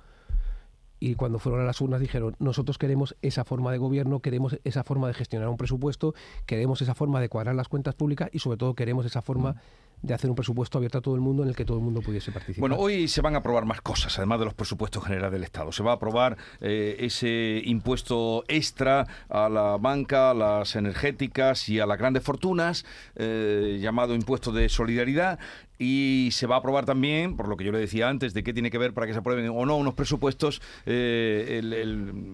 Y 1.00 1.16
cuando 1.16 1.40
fueron 1.40 1.60
a 1.60 1.64
las 1.64 1.80
urnas 1.80 2.00
dijeron, 2.00 2.36
nosotros 2.38 2.78
queremos 2.78 3.16
esa 3.22 3.44
forma 3.44 3.72
de 3.72 3.78
gobierno, 3.78 4.20
queremos 4.20 4.60
esa 4.62 4.84
forma 4.84 5.08
de 5.08 5.14
gestionar 5.14 5.48
un 5.48 5.56
presupuesto, 5.56 6.14
queremos 6.46 6.80
esa 6.80 6.94
forma 6.94 7.20
de 7.20 7.28
cuadrar 7.28 7.56
las 7.56 7.68
cuentas 7.68 7.96
públicas 7.96 8.30
y 8.32 8.38
sobre 8.38 8.56
todo 8.56 8.74
queremos 8.74 9.04
esa 9.04 9.20
forma 9.20 9.56
de 10.02 10.14
hacer 10.14 10.28
un 10.28 10.36
presupuesto 10.36 10.78
abierto 10.78 10.98
a 10.98 11.00
todo 11.00 11.14
el 11.14 11.20
mundo 11.20 11.42
en 11.42 11.48
el 11.48 11.56
que 11.56 11.64
todo 11.64 11.78
el 11.78 11.84
mundo 11.84 12.00
pudiese 12.00 12.32
participar. 12.32 12.60
Bueno, 12.60 12.76
hoy 12.76 13.08
se 13.08 13.20
van 13.20 13.34
a 13.36 13.38
aprobar 13.38 13.64
más 13.64 13.80
cosas, 13.80 14.18
además 14.18 14.40
de 14.40 14.46
los 14.46 14.54
presupuestos 14.54 15.04
generales 15.04 15.32
del 15.32 15.44
Estado. 15.44 15.70
Se 15.70 15.82
va 15.82 15.92
a 15.92 15.94
aprobar 15.94 16.36
eh, 16.60 16.96
ese 16.98 17.62
impuesto 17.64 18.44
extra 18.48 19.06
a 19.28 19.48
la 19.48 19.76
banca, 19.78 20.30
a 20.30 20.34
las 20.34 20.74
energéticas 20.76 21.68
y 21.68 21.78
a 21.78 21.86
las 21.86 21.98
grandes 21.98 22.22
fortunas, 22.22 22.84
eh, 23.16 23.78
llamado 23.80 24.14
impuesto 24.14 24.52
de 24.52 24.68
solidaridad. 24.68 25.38
Y 25.78 26.28
se 26.32 26.46
va 26.46 26.56
a 26.56 26.58
aprobar 26.58 26.84
también, 26.84 27.36
por 27.36 27.48
lo 27.48 27.56
que 27.56 27.64
yo 27.64 27.72
le 27.72 27.78
decía 27.78 28.08
antes, 28.08 28.34
de 28.34 28.42
qué 28.42 28.52
tiene 28.52 28.70
que 28.70 28.78
ver 28.78 28.94
para 28.94 29.06
que 29.06 29.12
se 29.12 29.18
aprueben 29.18 29.48
o 29.48 29.66
no 29.66 29.76
unos 29.76 29.94
presupuestos, 29.94 30.62
eh, 30.86 31.60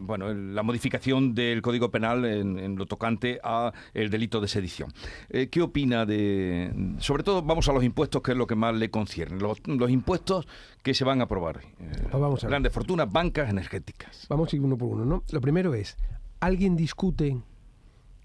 bueno, 0.00 0.34
la 0.34 0.62
modificación 0.62 1.34
del 1.34 1.62
Código 1.62 1.90
Penal 1.90 2.24
en, 2.24 2.76
lo 2.76 2.86
tocante 2.86 3.40
a 3.42 3.72
el 3.94 4.10
delito 4.10 4.40
de 4.40 4.48
sedición. 4.48 4.92
¿Qué 5.28 5.62
opina 5.62 6.04
de, 6.04 6.72
sobre 6.98 7.22
todo, 7.22 7.42
vamos 7.42 7.68
a 7.68 7.72
los 7.72 7.84
impuestos, 7.84 8.22
que 8.22 8.32
es 8.32 8.36
lo 8.36 8.46
que 8.46 8.54
más 8.54 8.74
le 8.74 8.90
concierne. 8.90 9.38
Los, 9.38 9.60
impuestos 9.90 10.46
que 10.82 10.94
se 10.94 11.04
van 11.04 11.20
a 11.20 11.24
aprobar. 11.24 11.58
Eh, 11.58 12.08
pues 12.10 12.20
vamos 12.20 12.44
a 12.44 12.48
Grandes 12.48 12.72
fortunas, 12.72 13.10
bancas, 13.10 13.48
energéticas. 13.50 14.26
Vamos 14.28 14.52
a 14.52 14.56
ir 14.56 14.62
uno 14.62 14.76
por 14.76 14.88
uno, 14.88 15.04
¿no? 15.04 15.24
Lo 15.30 15.40
primero 15.40 15.74
es, 15.74 15.96
¿alguien 16.40 16.76
discute 16.76 17.38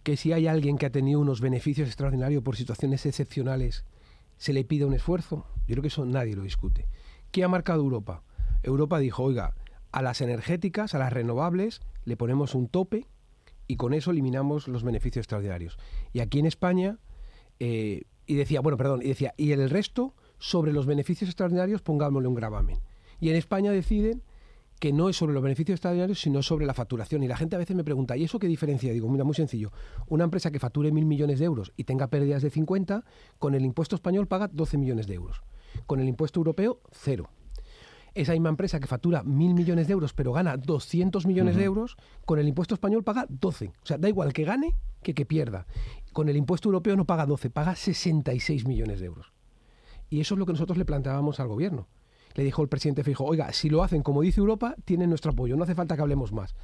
que 0.04 0.18
si 0.18 0.34
hay 0.34 0.48
alguien 0.48 0.78
que 0.78 0.86
ha 0.86 0.92
tenido 0.92 1.20
unos 1.20 1.40
beneficios 1.40 1.88
extraordinarios 1.88 2.44
por 2.44 2.56
situaciones 2.56 3.06
excepcionales, 3.06 3.86
se 4.44 4.52
le 4.52 4.66
pide 4.66 4.84
un 4.84 4.94
esfuerzo? 4.94 5.46
Yo 5.68 5.76
creo 5.76 5.84
que 5.84 5.88
eso 5.88 6.04
nadie 6.04 6.36
lo 6.36 6.44
discute. 6.44 6.86
¿Qué 7.32 7.46
ha 7.46 7.48
marcado 7.48 7.82
Europa? 7.82 8.24
Europa 8.62 9.00
dijo, 9.00 9.24
oiga, 9.24 9.56
a 9.94 10.02
las 10.02 10.20
energéticas, 10.20 10.94
a 10.94 11.00
las 11.00 11.14
renovables, 11.14 11.80
le 12.04 12.18
ponemos 12.18 12.54
un 12.54 12.68
tope 12.68 13.08
y 13.68 13.78
con 13.78 13.94
eso 13.94 14.12
eliminamos 14.12 14.68
los 14.68 14.84
beneficios 14.84 15.24
extraordinarios. 15.24 15.78
Y 16.12 16.20
aquí 16.20 16.40
en 16.40 16.46
España 16.46 17.00
eh, 17.62 18.02
y 18.26 18.36
decía, 18.36 18.60
bueno, 18.60 18.76
perdón, 18.76 19.02
y 19.02 19.08
decía, 19.08 19.34
y 19.38 19.54
el 19.54 19.70
resto, 19.70 20.14
sobre 20.40 20.74
los 20.74 20.88
beneficios 20.88 21.30
extraordinarios, 21.30 21.82
pongámosle 21.82 22.28
un 22.28 22.36
gravamen. 22.36 22.80
Y 23.22 23.30
en 23.30 23.38
España 23.38 23.72
deciden 23.72 24.24
que 24.80 24.92
no 24.92 25.10
es 25.10 25.18
sobre 25.18 25.34
los 25.34 25.44
beneficios 25.44 25.76
extraordinarios, 25.76 26.20
sino 26.20 26.42
sobre 26.44 26.66
la 26.66 26.74
facturación. 26.74 27.24
Y 27.24 27.28
la 27.28 27.38
gente 27.38 27.56
a 27.56 27.60
veces 27.60 27.76
me 27.76 27.84
pregunta, 27.84 28.18
¿y 28.18 28.24
eso 28.24 28.40
qué 28.40 28.48
diferencia? 28.48 28.92
Digo, 28.92 29.10
mira, 29.10 29.24
muy 29.24 29.36
sencillo. 29.36 29.72
Una 30.08 30.26
empresa 30.26 30.52
que 30.52 30.60
facture 30.60 30.92
mil 30.92 31.06
millones 31.06 31.40
de 31.40 31.46
euros 31.46 31.74
y 31.78 31.86
tenga 31.86 32.08
pérdidas 32.08 32.42
de 32.42 32.50
50, 32.50 33.06
con 33.40 33.56
el 33.56 33.66
impuesto 33.66 33.96
español 33.96 34.28
paga 34.28 34.50
12 34.50 34.78
millones 34.78 35.08
de 35.08 35.16
euros. 35.16 35.42
Con 35.86 36.00
el 36.00 36.08
impuesto 36.08 36.40
europeo, 36.40 36.82
cero. 36.92 37.30
Esa 38.14 38.34
misma 38.34 38.50
empresa 38.50 38.80
que 38.80 38.86
factura 38.86 39.24
mil 39.24 39.56
millones 39.56 39.88
de 39.88 39.94
euros, 39.94 40.14
pero 40.14 40.34
gana 40.34 40.56
200 40.56 41.26
millones 41.26 41.56
de 41.56 41.64
euros, 41.64 41.98
con 42.26 42.38
el 42.38 42.48
impuesto 42.48 42.76
español 42.76 43.04
paga 43.04 43.26
12. 43.28 43.74
O 43.82 43.86
sea, 43.86 43.98
da 43.98 44.08
igual 44.08 44.34
que 44.34 44.44
gane 44.44 44.76
que 45.02 45.16
que 45.16 45.26
pierda 45.26 45.66
con 46.14 46.30
el 46.30 46.38
impuesto 46.38 46.70
europeo 46.70 46.96
no 46.96 47.06
paga 47.06 47.26
12, 47.26 47.50
paga 47.50 47.76
66 47.76 48.66
millones 48.66 49.02
de 49.02 49.08
euros. 49.08 49.34
Y 50.10 50.22
eso 50.22 50.36
es 50.36 50.40
lo 50.40 50.46
que 50.46 50.54
nosotros 50.54 50.78
le 50.78 50.86
planteábamos 50.86 51.40
al 51.40 51.48
gobierno. 51.48 51.88
Le 52.36 52.44
dijo 52.44 52.62
el 52.62 52.70
presidente 52.70 53.04
Fijo, 53.04 53.26
oiga, 53.26 53.52
si 53.54 53.70
lo 53.70 53.84
hacen 53.84 54.04
como 54.04 54.22
dice 54.22 54.40
Europa, 54.40 54.76
tienen 54.86 55.10
nuestro 55.10 55.32
apoyo, 55.32 55.56
no 55.56 55.64
hace 55.64 55.76
falta 55.76 55.96
que 55.96 56.02
hablemos 56.02 56.32
más. 56.32 56.56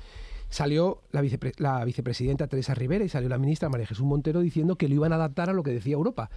Salió 0.50 1.04
la, 1.12 1.24
la 1.58 1.86
vicepresidenta 1.86 2.48
Teresa 2.48 2.74
Rivera 2.74 3.06
y 3.06 3.10
salió 3.10 3.30
la 3.30 3.38
ministra 3.38 3.70
María 3.70 3.86
Jesús 3.86 4.06
Montero 4.06 4.40
diciendo 4.42 4.78
que 4.78 4.88
lo 4.88 4.96
iban 4.96 5.12
a 5.12 5.16
adaptar 5.16 5.50
a 5.50 5.54
lo 5.54 5.62
que 5.62 5.72
decía 5.72 5.94
Europa, 5.94 6.30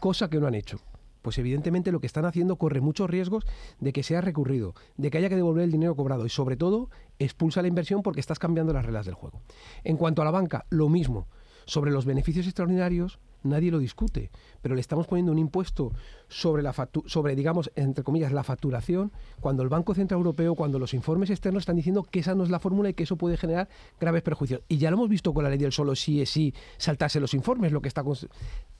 cosa 0.00 0.30
que 0.30 0.40
no 0.40 0.46
han 0.46 0.54
hecho 0.54 0.80
pues 1.22 1.36
evidentemente 1.36 1.92
lo 1.92 2.00
que 2.00 2.06
están 2.06 2.24
haciendo 2.24 2.56
corre 2.56 2.80
muchos 2.80 3.10
riesgos 3.10 3.44
de 3.80 3.92
que 3.92 4.02
sea 4.02 4.20
recurrido, 4.20 4.74
de 4.96 5.10
que 5.10 5.18
haya 5.18 5.28
que 5.28 5.36
devolver 5.36 5.64
el 5.64 5.72
dinero 5.72 5.94
cobrado 5.94 6.24
y 6.26 6.30
sobre 6.30 6.56
todo 6.56 6.88
expulsa 7.18 7.60
la 7.60 7.68
inversión 7.68 8.02
porque 8.02 8.20
estás 8.20 8.38
cambiando 8.38 8.72
las 8.72 8.84
reglas 8.84 9.04
del 9.04 9.14
juego. 9.14 9.42
En 9.84 9.96
cuanto 9.96 10.22
a 10.22 10.24
la 10.24 10.30
banca, 10.30 10.64
lo 10.70 10.88
mismo. 10.88 11.28
Sobre 11.66 11.90
los 11.90 12.06
beneficios 12.06 12.46
extraordinarios 12.46 13.18
nadie 13.42 13.70
lo 13.70 13.78
discute, 13.78 14.30
pero 14.62 14.74
le 14.74 14.80
estamos 14.80 15.06
poniendo 15.06 15.32
un 15.32 15.38
impuesto 15.38 15.92
sobre 16.28 16.62
la 16.62 16.74
sobre 17.06 17.36
digamos 17.36 17.70
entre 17.76 18.04
comillas 18.04 18.32
la 18.32 18.42
facturación 18.42 19.12
cuando 19.40 19.62
el 19.62 19.68
Banco 19.68 19.94
Central 19.94 20.18
Europeo, 20.18 20.54
cuando 20.54 20.78
los 20.78 20.94
informes 20.94 21.30
externos 21.30 21.62
están 21.62 21.76
diciendo 21.76 22.02
que 22.02 22.20
esa 22.20 22.34
no 22.34 22.42
es 22.42 22.50
la 22.50 22.58
fórmula 22.58 22.88
y 22.88 22.94
que 22.94 23.04
eso 23.04 23.16
puede 23.16 23.36
generar 23.36 23.68
graves 24.00 24.22
perjuicios. 24.22 24.62
Y 24.68 24.78
ya 24.78 24.90
lo 24.90 24.96
hemos 24.96 25.08
visto 25.08 25.32
con 25.32 25.44
la 25.44 25.50
ley 25.50 25.58
del 25.58 25.72
solo 25.72 25.94
sí 25.94 26.20
es 26.20 26.30
sí 26.30 26.52
saltarse 26.76 27.20
los 27.20 27.34
informes, 27.34 27.72
lo 27.72 27.80
que 27.80 27.88
está 27.88 28.02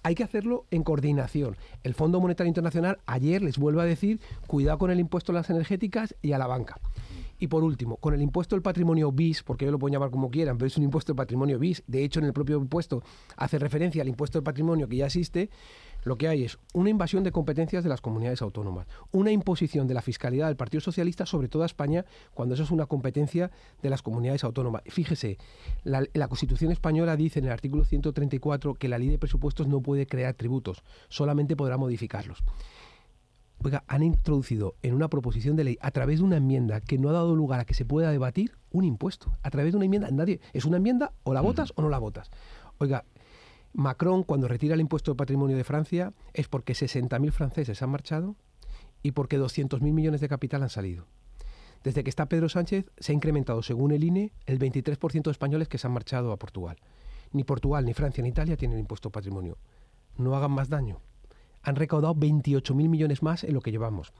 hay 0.02 0.14
que 0.14 0.22
hacerlo 0.22 0.64
en 0.70 0.82
coordinación. 0.82 1.56
El 1.82 1.94
Fondo 1.94 2.20
Monetario 2.20 2.48
Internacional 2.48 2.98
ayer 3.06 3.42
les 3.42 3.58
vuelve 3.58 3.82
a 3.82 3.84
decir 3.84 4.20
cuidado 4.46 4.78
con 4.78 4.90
el 4.90 5.00
impuesto 5.00 5.32
a 5.32 5.34
las 5.34 5.50
energéticas 5.50 6.14
y 6.22 6.32
a 6.32 6.38
la 6.38 6.46
banca. 6.46 6.78
Y 7.38 7.46
por 7.46 7.62
último, 7.62 7.96
con 7.96 8.14
el 8.14 8.22
impuesto 8.22 8.56
del 8.56 8.62
patrimonio 8.62 9.12
BIS, 9.12 9.42
porque 9.42 9.64
ellos 9.64 9.72
lo 9.72 9.78
pueden 9.78 9.92
llamar 9.92 10.10
como 10.10 10.30
quieran, 10.30 10.58
pero 10.58 10.66
es 10.66 10.76
un 10.76 10.84
impuesto 10.84 11.12
del 11.12 11.16
patrimonio 11.16 11.58
BIS, 11.58 11.84
de 11.86 12.04
hecho 12.04 12.20
en 12.20 12.26
el 12.26 12.32
propio 12.32 12.58
impuesto 12.58 13.02
hace 13.36 13.58
referencia 13.58 14.02
al 14.02 14.08
impuesto 14.08 14.38
del 14.38 14.44
patrimonio 14.44 14.88
que 14.88 14.96
ya 14.96 15.06
existe, 15.06 15.50
lo 16.04 16.16
que 16.16 16.28
hay 16.28 16.44
es 16.44 16.58
una 16.74 16.90
invasión 16.90 17.24
de 17.24 17.32
competencias 17.32 17.82
de 17.82 17.90
las 17.90 18.00
comunidades 18.00 18.42
autónomas, 18.42 18.86
una 19.12 19.30
imposición 19.30 19.86
de 19.86 19.94
la 19.94 20.02
fiscalidad 20.02 20.46
del 20.46 20.56
Partido 20.56 20.80
Socialista 20.80 21.26
sobre 21.26 21.48
toda 21.48 21.66
España 21.66 22.04
cuando 22.34 22.54
eso 22.54 22.62
es 22.62 22.70
una 22.70 22.86
competencia 22.86 23.50
de 23.82 23.90
las 23.90 24.02
comunidades 24.02 24.44
autónomas. 24.44 24.82
Fíjese, 24.86 25.38
la, 25.84 26.04
la 26.14 26.28
Constitución 26.28 26.72
española 26.72 27.16
dice 27.16 27.40
en 27.40 27.46
el 27.46 27.52
artículo 27.52 27.84
134 27.84 28.74
que 28.74 28.88
la 28.88 28.98
ley 28.98 29.08
de 29.08 29.18
presupuestos 29.18 29.66
no 29.66 29.80
puede 29.80 30.06
crear 30.06 30.34
tributos, 30.34 30.82
solamente 31.08 31.56
podrá 31.56 31.76
modificarlos 31.76 32.42
oiga, 33.62 33.84
han 33.86 34.02
introducido 34.02 34.76
en 34.82 34.94
una 34.94 35.08
proposición 35.08 35.56
de 35.56 35.64
ley 35.64 35.78
a 35.80 35.90
través 35.90 36.18
de 36.18 36.24
una 36.24 36.36
enmienda 36.36 36.80
que 36.80 36.98
no 36.98 37.08
ha 37.08 37.12
dado 37.12 37.34
lugar 37.34 37.60
a 37.60 37.64
que 37.64 37.74
se 37.74 37.84
pueda 37.84 38.10
debatir 38.10 38.52
un 38.70 38.84
impuesto. 38.84 39.32
A 39.42 39.50
través 39.50 39.72
de 39.72 39.76
una 39.76 39.84
enmienda, 39.86 40.10
nadie. 40.10 40.40
Es 40.52 40.64
una 40.64 40.76
enmienda, 40.76 41.12
o 41.24 41.34
la 41.34 41.40
votas 41.40 41.72
o 41.76 41.82
no 41.82 41.88
la 41.88 41.98
votas. 41.98 42.30
Oiga, 42.78 43.04
Macron, 43.72 44.22
cuando 44.22 44.48
retira 44.48 44.74
el 44.74 44.80
impuesto 44.80 45.12
de 45.12 45.16
patrimonio 45.16 45.56
de 45.56 45.64
Francia, 45.64 46.12
es 46.32 46.48
porque 46.48 46.72
60.000 46.72 47.30
franceses 47.32 47.82
han 47.82 47.90
marchado 47.90 48.36
y 49.02 49.12
porque 49.12 49.38
200.000 49.38 49.80
millones 49.92 50.20
de 50.20 50.28
capital 50.28 50.62
han 50.62 50.70
salido. 50.70 51.06
Desde 51.84 52.02
que 52.02 52.10
está 52.10 52.26
Pedro 52.26 52.48
Sánchez, 52.48 52.90
se 52.98 53.12
ha 53.12 53.14
incrementado, 53.14 53.62
según 53.62 53.92
el 53.92 54.02
INE, 54.02 54.32
el 54.46 54.58
23% 54.58 55.22
de 55.22 55.30
españoles 55.30 55.68
que 55.68 55.78
se 55.78 55.86
han 55.86 55.92
marchado 55.92 56.32
a 56.32 56.36
Portugal. 56.36 56.76
Ni 57.32 57.44
Portugal, 57.44 57.84
ni 57.84 57.94
Francia, 57.94 58.22
ni 58.22 58.30
Italia 58.30 58.56
tienen 58.56 58.78
impuesto 58.78 59.10
de 59.10 59.12
patrimonio. 59.12 59.58
No 60.16 60.34
hagan 60.34 60.50
más 60.50 60.68
daño 60.68 61.00
han 61.68 61.76
recaudado 61.76 62.14
28.000 62.14 62.88
millones 62.88 63.22
más 63.22 63.44
en 63.44 63.54
lo 63.54 63.60
que 63.60 63.70
llevamos. 63.70 64.12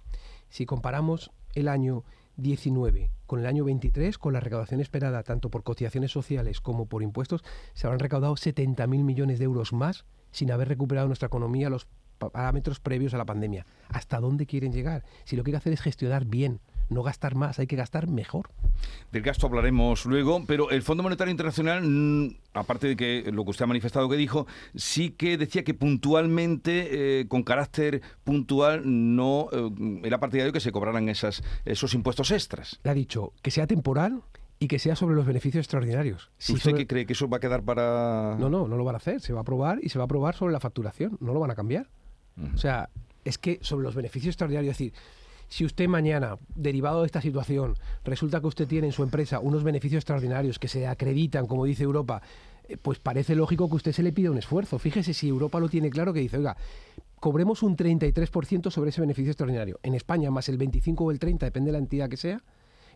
Si 0.51 0.67
comparamos 0.67 1.31
el 1.55 1.69
año 1.69 2.05
19 2.37 3.11
con 3.27 3.41
el 3.41 3.47
año 3.47 3.65
23, 3.65 4.17
con 4.19 4.33
la 4.33 4.41
recaudación 4.41 4.81
esperada 4.81 5.23
tanto 5.23 5.51
por 5.51 5.63
cotizaciones 5.63 6.13
sociales 6.13 6.61
como 6.61 6.87
por 6.87 7.03
impuestos, 7.03 7.43
se 7.75 7.87
habrán 7.87 8.01
recaudado 8.01 8.35
70.000 8.35 8.87
millones 8.87 9.39
de 9.39 9.47
euros 9.47 9.73
más 9.73 10.05
sin 10.31 10.51
haber 10.51 10.69
recuperado 10.69 11.07
nuestra 11.09 11.27
economía 11.27 11.71
los 11.71 11.89
parámetros 12.19 12.81
previos 12.81 13.15
a 13.15 13.19
la 13.19 13.25
pandemia. 13.25 13.67
¿Hasta 13.89 14.21
dónde 14.21 14.47
quieren 14.47 14.73
llegar? 14.73 15.05
Si 15.25 15.37
lo 15.37 15.43
que 15.43 15.51
hay 15.51 15.53
que 15.53 15.59
hacer 15.59 15.73
es 15.73 15.81
gestionar 15.81 16.27
bien, 16.27 16.61
no 16.89 17.03
gastar 17.03 17.35
más, 17.35 17.59
hay 17.59 17.67
que 17.67 17.77
gastar 17.77 18.09
mejor. 18.09 18.51
Del 19.13 19.23
gasto 19.23 19.47
hablaremos 19.47 20.07
luego, 20.07 20.45
pero 20.47 20.71
el 20.71 20.83
Fondo 20.83 21.03
Monetario 21.03 21.31
Internacional, 21.31 21.83
mm, 21.83 22.37
aparte 22.55 22.89
de 22.89 22.97
que 22.97 23.31
lo 23.33 23.45
que 23.45 23.51
usted 23.51 23.65
ha 23.65 23.67
manifestado 23.67 24.09
que 24.09 24.17
dijo, 24.17 24.47
sí 24.75 25.11
que 25.11 25.37
decía 25.37 25.65
que 25.65 25.75
puntualmente, 25.75 27.21
eh, 27.21 27.29
con 27.29 27.43
carácter 27.43 28.03
puntual, 28.25 28.83
no 28.85 29.49
eh, 29.53 30.01
era 30.05 30.19
partidario 30.19 30.53
que 30.53 30.61
se 30.61 30.73
cobraran 30.73 31.09
esas, 31.09 31.43
esos 31.65 31.95
impuestos 31.95 32.31
extras. 32.31 32.81
Le 32.85 32.91
ha 32.91 32.95
dicho 32.95 33.33
que 33.43 33.51
sea 33.51 33.67
temporal 33.67 34.23
y 34.59 34.69
que 34.69 34.79
sea 34.79 34.97
sobre 34.97 35.15
los 35.15 35.27
beneficios 35.27 35.63
extraordinarios. 35.63 36.31
Si 36.39 36.53
¿Usted 36.53 36.75
qué 36.75 36.87
cree 36.87 37.07
que 37.07 37.13
eso 37.13 37.29
va 37.29 37.37
a 37.37 37.41
quedar 37.41 37.63
para...? 37.63 38.37
No, 38.39 38.51
no, 38.51 38.67
no 38.67 38.77
lo 38.77 38.85
van 38.85 38.97
a 38.97 38.99
hacer. 38.99 39.21
Se 39.21 39.33
va 39.33 39.41
a 39.41 39.43
aprobar 39.43 39.79
y 39.83 39.89
se 39.89 39.99
va 39.99 40.05
a 40.05 40.07
aprobar 40.07 40.35
sobre 40.35 40.53
la 40.53 40.61
facturación. 40.61 41.17
No 41.21 41.33
lo 41.33 41.41
van 41.41 41.51
a 41.51 41.55
cambiar. 41.55 41.89
O 42.55 42.57
sea, 42.57 42.89
es 43.25 43.37
que 43.37 43.59
sobre 43.63 43.85
los 43.85 43.97
beneficios 43.97 44.33
extraordinarios, 44.33 44.73
es 44.73 44.79
decir, 44.79 44.93
si 45.49 45.65
usted 45.65 45.89
mañana, 45.89 46.39
derivado 46.55 47.01
de 47.01 47.07
esta 47.07 47.21
situación, 47.21 47.75
resulta 48.05 48.41
que 48.41 48.47
usted 48.47 48.69
tiene 48.69 48.89
en 48.89 48.93
su 48.93 49.03
empresa 49.03 49.41
unos 49.41 49.65
beneficios 49.65 50.01
extraordinarios 50.01 50.59
que 50.59 50.69
se 50.69 50.87
acreditan, 50.87 51.47
como 51.47 51.65
dice 51.65 51.85
Europa, 51.85 52.23
eh, 52.69 52.77
pues 52.77 52.99
parece 52.99 53.35
lógico 53.35 53.69
que 53.69 53.77
usted 53.77 53.93
se 53.93 54.03
le 54.03 54.13
pida 54.13 54.31
un 54.31 54.39
esfuerzo. 54.39 54.79
Fíjese 54.79 55.15
si 55.15 55.29
Europa 55.29 55.59
lo 55.59 55.69
tiene 55.69 55.91
claro 55.91 56.13
que 56.13 56.21
dice, 56.21 56.37
oiga, 56.37 56.57
cobremos 57.19 57.63
un 57.63 57.77
33% 57.77 58.71
sobre 58.71 58.91
ese 58.91 59.01
beneficio 59.01 59.31
extraordinario. 59.31 59.81
En 59.83 59.95
España, 59.95 60.31
más 60.31 60.49
el 60.49 60.59
25 60.59 61.05
o 61.05 61.11
el 61.11 61.19
30, 61.19 61.47
depende 61.47 61.69
de 61.69 61.73
la 61.73 61.79
entidad 61.79 62.09
que 62.09 62.17
sea, 62.17 62.43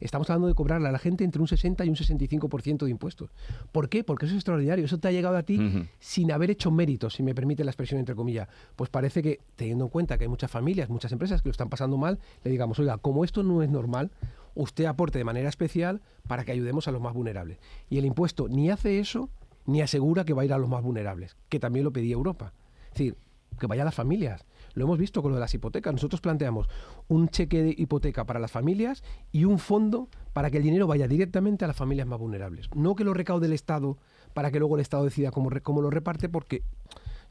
estamos 0.05 0.29
hablando 0.31 0.49
de 0.49 0.55
cobrarle 0.55 0.89
a 0.89 0.93
la 0.93 0.99
gente 0.99 1.25
entre 1.25 1.41
un 1.41 1.49
60 1.49 1.85
y 1.85 1.89
un 1.89 1.97
65% 1.97 2.85
de 2.85 2.91
impuestos. 2.91 3.31
¿Por 3.71 3.89
qué? 3.89 4.05
Porque 4.05 4.27
eso 4.27 4.35
es 4.35 4.39
extraordinario. 4.39 4.85
Eso 4.85 4.99
te 4.99 5.09
ha 5.09 5.13
llegado 5.13 5.37
a 5.37 5.43
ti 5.43 5.89
sin 5.99 6.33
haber 6.33 6.51
hecho 6.51 6.71
méritos, 6.71 7.15
si 7.15 7.23
me 7.23 7.35
permite 7.35 7.65
la 7.65 7.71
expresión 7.71 8.01
entre 8.01 8.15
comillas. 8.15 8.49
Pues 8.77 8.91
parece 8.91 9.23
que, 9.23 9.41
teniendo 9.57 9.85
en 9.85 9.91
cuenta 9.91 10.19
que 10.19 10.25
hay 10.25 10.29
muchas 10.29 10.51
familias, 10.51 10.89
muchas 10.89 11.13
empresas 11.13 11.43
que 11.43 11.49
lo 11.49 11.53
están 11.53 11.69
pasando 11.69 11.97
mal, 11.97 12.19
le 12.45 12.51
digamos, 12.51 12.79
oiga, 12.79 12.99
como 12.99 13.25
esto 13.25 13.43
no 13.43 13.63
es 13.63 13.71
normal, 13.71 14.11
usted 14.55 14.85
aporte 14.85 15.19
de 15.19 15.25
manera 15.25 15.49
especial 15.49 16.03
para 16.27 16.45
que 16.45 16.53
ayudemos 16.53 16.89
a 16.89 16.93
los 16.93 17.01
más 17.01 17.15
vulnerables. 17.15 17.59
Y 17.89 17.99
el 17.99 18.05
impuesto 18.05 18.49
ni 18.49 18.71
hace 18.71 18.99
eso, 18.99 19.31
ni 19.67 19.81
asegura 19.81 20.25
que 20.25 20.35
va 20.35 20.43
a 20.43 20.45
ir 20.45 20.53
a 20.53 20.59
los 20.59 20.69
más 20.69 20.83
vulnerables, 20.83 21.37
que 21.49 21.61
también 21.61 21.85
lo 21.85 21.93
pedía 21.93 22.15
Europa. 22.15 22.53
Es 22.87 22.99
decir, 22.99 23.17
que 23.59 23.67
vaya 23.67 23.83
a 23.83 23.85
las 23.85 23.95
familias. 23.95 24.45
Lo 24.75 24.85
hemos 24.85 24.99
visto 24.99 25.23
con 25.23 25.31
lo 25.31 25.37
de 25.37 25.41
las 25.41 25.55
hipotecas. 25.55 25.93
Nosotros 25.93 26.21
planteamos 26.21 26.69
un 27.09 27.29
cheque 27.29 27.63
de 27.63 27.75
hipoteca 27.77 28.25
para 28.25 28.41
las 28.41 28.51
familias 28.51 29.03
y 29.31 29.45
un 29.45 29.59
fondo 29.59 30.09
para 30.33 30.51
que 30.51 30.59
el 30.59 30.63
dinero 30.63 30.87
vaya 30.87 31.09
directamente 31.09 31.65
a 31.65 31.69
las 31.69 31.77
familias 31.77 32.07
más 32.07 32.19
vulnerables. 32.19 32.69
No 32.75 32.95
que 32.95 33.05
lo 33.05 33.15
recaude 33.15 33.47
el 33.47 33.53
Estado 33.53 33.99
para 34.35 34.51
que 34.51 34.59
luego 34.59 34.77
el 34.77 34.81
Estado 34.81 35.05
decida 35.05 35.31
cómo, 35.31 35.51
cómo 35.63 35.83
lo 35.83 35.91
reparte, 35.91 36.29
porque 36.29 36.63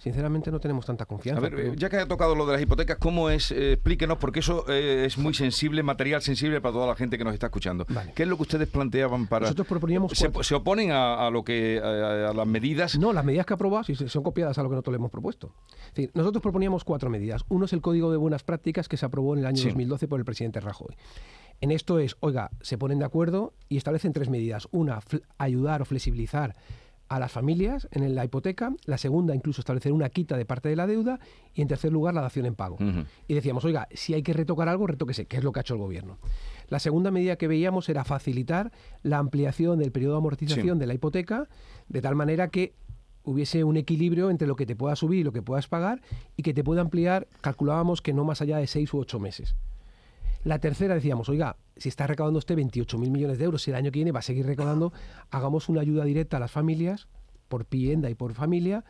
sinceramente 0.02 0.50
no 0.50 0.60
tenemos 0.60 0.84
tanta 0.84 1.06
confianza. 1.06 1.46
A 1.46 1.50
ver, 1.50 1.76
ya 1.76 1.88
que 1.88 1.98
ha 1.98 2.08
tocado 2.08 2.34
lo 2.34 2.48
de 2.48 2.54
las 2.54 2.62
hipotecas, 2.62 2.98
¿cómo 2.98 3.30
es? 3.30 3.52
Eh, 3.52 3.74
explíquenos, 3.74 4.18
porque 4.18 4.40
eso 4.40 4.66
eh, 4.68 5.04
es 5.06 5.20
muy 5.20 5.36
sensible, 5.36 5.84
material 5.84 6.24
sensible 6.24 6.60
para 6.60 6.74
toda 6.74 6.88
la 6.88 6.96
gente 6.96 7.20
que 7.20 7.24
nos 7.24 7.36
está 7.36 7.48
escuchando. 7.48 7.86
¿Qué 8.16 8.24
es 8.24 8.30
lo 8.30 8.36
que 8.36 8.42
ustedes 8.42 8.68
planteaban 8.68 9.28
para...? 9.28 9.44
Nosotros 9.44 9.68
proponíamos... 9.68 10.12
¿Se, 10.14 10.56
oponen 10.56 10.92
a, 10.92 11.30
lo 11.30 11.44
que 11.44 11.80
a, 11.80 12.34
las 12.34 12.48
medidas? 12.48 12.98
No, 12.98 13.14
las 13.14 13.24
medidas 13.24 13.46
que 13.46 13.54
aprobado 13.54 13.84
sí, 13.84 13.94
son 13.94 14.24
copiadas 14.24 14.58
a 14.58 14.64
lo 14.64 14.70
que 14.70 14.76
nosotros 14.76 14.94
le 14.94 14.98
hemos 14.98 15.12
propuesto. 15.12 15.54
nosotros 16.16 16.42
proponíamos 16.42 16.84
cuatro 16.84 17.12
medidas. 17.12 17.44
Uno 17.50 17.66
es 17.66 17.74
el 17.74 17.82
Código 17.82 18.10
de 18.10 18.18
Buenas 18.18 18.42
Prácticas 18.42 18.90
que 18.90 18.98
se 18.98 19.06
aprobó 19.06 19.36
en 19.36 19.42
el 19.42 19.46
año 19.46 19.64
2012 19.64 20.08
por 20.08 20.20
el 20.20 20.26
presidente 20.26 20.62
Rajoy. 20.62 20.96
En 21.62 21.70
esto 21.70 22.00
es, 22.00 22.18
oiga, 22.22 22.50
se 22.62 22.80
ponen 22.80 22.98
de 22.98 23.06
acuerdo 23.06 23.54
y 23.70 23.78
establecen 23.78 24.14
tres 24.14 24.30
medidas. 24.30 24.68
Una, 24.72 25.00
ayudar 25.38 25.84
o 25.84 25.86
flexibilizar 25.86 26.56
a 27.12 27.20
las 27.20 27.30
familias 27.30 27.90
en 27.92 28.16
la 28.16 28.24
hipoteca, 28.24 28.74
la 28.86 28.98
segunda 28.98 29.36
incluso 29.36 29.60
establecer 29.60 29.92
una 29.92 30.08
quita 30.08 30.38
de 30.38 30.46
parte 30.46 30.70
de 30.70 30.78
la 30.78 30.88
deuda 30.88 31.20
y 31.54 31.62
en 31.62 31.68
tercer 31.68 31.92
lugar 31.92 32.14
la 32.14 32.22
dación 32.22 32.46
en 32.46 32.56
pago. 32.56 32.78
Y 33.28 33.34
decíamos, 33.34 33.66
oiga, 33.66 33.90
si 33.94 34.14
hay 34.14 34.24
que 34.24 34.32
retocar 34.32 34.70
algo, 34.70 34.88
retóquese, 34.88 35.26
que 35.26 35.36
es 35.36 35.44
lo 35.44 35.52
que 35.52 35.60
ha 35.60 35.62
hecho 35.62 35.74
el 35.74 35.82
gobierno. 35.82 36.20
La 36.70 36.80
segunda 36.80 37.12
medida 37.12 37.36
que 37.36 37.50
veíamos 37.50 37.90
era 37.90 38.06
facilitar 38.06 38.72
la 39.04 39.18
ampliación 39.18 39.78
del 39.78 39.92
periodo 39.92 40.14
de 40.14 40.20
amortización 40.20 40.80
de 40.80 40.88
la 40.88 40.94
hipoteca 40.94 41.50
de 41.90 42.02
tal 42.02 42.16
manera 42.16 42.48
que 42.48 42.76
hubiese 43.24 43.66
un 43.66 43.76
equilibrio 43.76 44.30
entre 44.30 44.48
lo 44.48 44.56
que 44.56 44.66
te 44.66 44.78
pueda 44.78 44.96
subir 44.96 45.20
y 45.20 45.24
lo 45.26 45.34
que 45.34 45.42
puedas 45.42 45.68
pagar 45.68 46.02
y 46.38 46.44
que 46.44 46.54
te 46.54 46.64
pueda 46.64 46.80
ampliar, 46.80 47.28
calculábamos 47.42 48.02
que 48.02 48.14
no 48.14 48.24
más 48.24 48.42
allá 48.42 48.58
de 48.58 48.68
seis 48.68 48.94
u 48.94 49.00
ocho 49.00 49.20
meses. 49.20 49.54
La 50.44 50.58
tercera 50.58 50.96
decíamos, 50.96 51.30
oiga, 51.30 51.58
si 51.78 51.90
está 51.90 52.08
recaudando 52.08 52.40
usted 52.40 52.58
28.000 52.58 53.12
millones 53.12 53.38
de 53.38 53.46
euros, 53.46 53.62
si 53.62 53.70
el 53.70 53.76
año 53.76 53.92
que 53.92 54.00
viene 54.00 54.12
va 54.12 54.20
a 54.20 54.24
seguir 54.24 54.46
recaudando, 54.46 54.92
hagamos 55.30 55.70
una 55.70 55.82
ayuda 55.82 56.04
directa 56.04 56.38
a 56.38 56.40
las 56.40 56.52
familias, 56.52 57.08
por 57.48 57.70
vivienda 57.70 58.10
y 58.10 58.16
por 58.16 58.34
familia, 58.34 58.84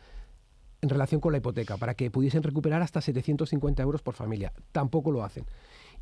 en 0.82 0.90
relación 0.90 1.20
con 1.20 1.34
la 1.34 1.40
hipoteca, 1.40 1.76
para 1.76 1.94
que 1.94 2.10
pudiesen 2.10 2.42
recuperar 2.42 2.82
hasta 2.82 3.02
750 3.02 3.84
euros 3.84 4.02
por 4.02 4.16
familia. 4.16 4.54
Tampoco 4.72 5.12
lo 5.12 5.24
hacen. 5.24 5.46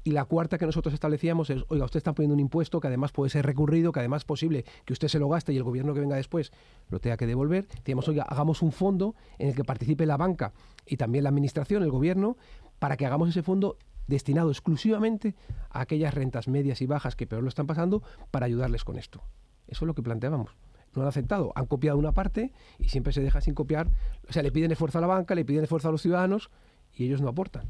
Y 0.03 0.11
la 0.11 0.23
cuarta 0.25 0.57
que 0.59 0.67
nosotros 0.67 0.93
establecíamos 0.93 1.49
es, 1.49 1.63
oiga, 1.67 1.83
usted 1.83 1.97
está 1.97 2.13
poniendo 2.13 2.35
un 2.35 2.39
impuesto 2.39 2.79
que 2.79 2.87
además 2.87 3.11
puede 3.11 3.31
ser 3.31 3.45
recurrido, 3.45 3.91
que 3.91 3.99
además 3.99 4.21
es 4.21 4.25
posible 4.25 4.65
que 4.85 4.93
usted 4.93 5.07
se 5.07 5.19
lo 5.19 5.27
gaste 5.29 5.51
y 5.51 5.57
el 5.57 5.63
gobierno 5.63 5.93
que 5.95 5.99
venga 5.99 6.15
después 6.15 6.51
lo 6.89 6.99
tenga 6.99 7.17
que 7.17 7.25
devolver. 7.25 7.67
Decíamos, 7.67 8.07
oiga, 8.07 8.23
hagamos 8.23 8.61
un 8.61 8.71
fondo 8.71 9.15
en 9.39 9.49
el 9.49 9.55
que 9.55 9.63
participe 9.63 10.05
la 10.05 10.15
banca 10.15 10.53
y 10.85 10.97
también 10.97 11.23
la 11.23 11.29
administración, 11.29 11.83
el 11.83 11.91
gobierno, 11.91 12.37
para 12.77 12.95
que 12.95 13.05
hagamos 13.05 13.29
ese 13.29 13.41
fondo 13.43 13.77
destinado 14.09 14.49
exclusivamente 14.49 15.35
a 15.69 15.81
aquellas 15.81 16.13
rentas 16.13 16.47
medias 16.47 16.81
y 16.81 16.85
bajas 16.85 17.15
que 17.15 17.27
peor 17.27 17.43
lo 17.43 17.49
están 17.49 17.67
pasando 17.67 18.03
para 18.31 18.45
ayudarles 18.45 18.83
con 18.83 18.97
esto. 18.97 19.23
Eso 19.67 19.85
es 19.85 19.87
lo 19.87 19.93
que 19.93 20.03
planteábamos. 20.03 20.57
No 20.95 21.03
han 21.03 21.07
aceptado, 21.07 21.51
han 21.55 21.67
copiado 21.67 21.97
una 21.97 22.11
parte 22.11 22.51
y 22.79 22.89
siempre 22.89 23.13
se 23.13 23.21
deja 23.21 23.41
sin 23.41 23.53
copiar. 23.53 23.89
O 24.27 24.33
sea, 24.33 24.43
le 24.43 24.51
piden 24.51 24.71
esfuerzo 24.71 24.97
a 24.97 25.01
la 25.01 25.07
banca, 25.07 25.35
le 25.35 25.45
piden 25.45 25.63
esfuerzo 25.63 25.89
a 25.89 25.91
los 25.91 26.01
ciudadanos 26.01 26.49
y 26.93 27.05
ellos 27.05 27.21
no 27.21 27.29
aportan. 27.29 27.69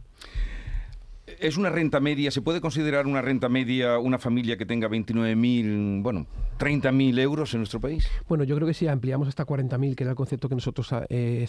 ¿Es 1.40 1.56
una 1.56 1.70
renta 1.70 2.02
media? 2.02 2.32
¿Se 2.32 2.42
puede 2.42 2.60
considerar 2.60 3.08
una 3.08 3.22
renta 3.22 3.48
media 3.48 3.98
una 3.98 4.20
familia 4.20 4.58
que 4.58 4.66
tenga 4.66 4.90
29.000, 4.90 6.04
bueno, 6.04 6.28
30.000 6.60 7.18
euros 7.20 7.54
en 7.54 7.62
nuestro 7.62 7.80
país? 7.80 8.10
Bueno, 8.28 8.44
yo 8.44 8.56
creo 8.58 8.68
que 8.68 8.74
si 8.74 8.88
ampliamos 8.88 9.30
hasta 9.30 9.46
40.000, 9.46 9.96
que 9.96 10.04
era 10.04 10.12
el 10.12 10.18
concepto 10.18 10.50
que 10.50 10.56
nosotros 10.56 10.90
eh, 11.08 11.48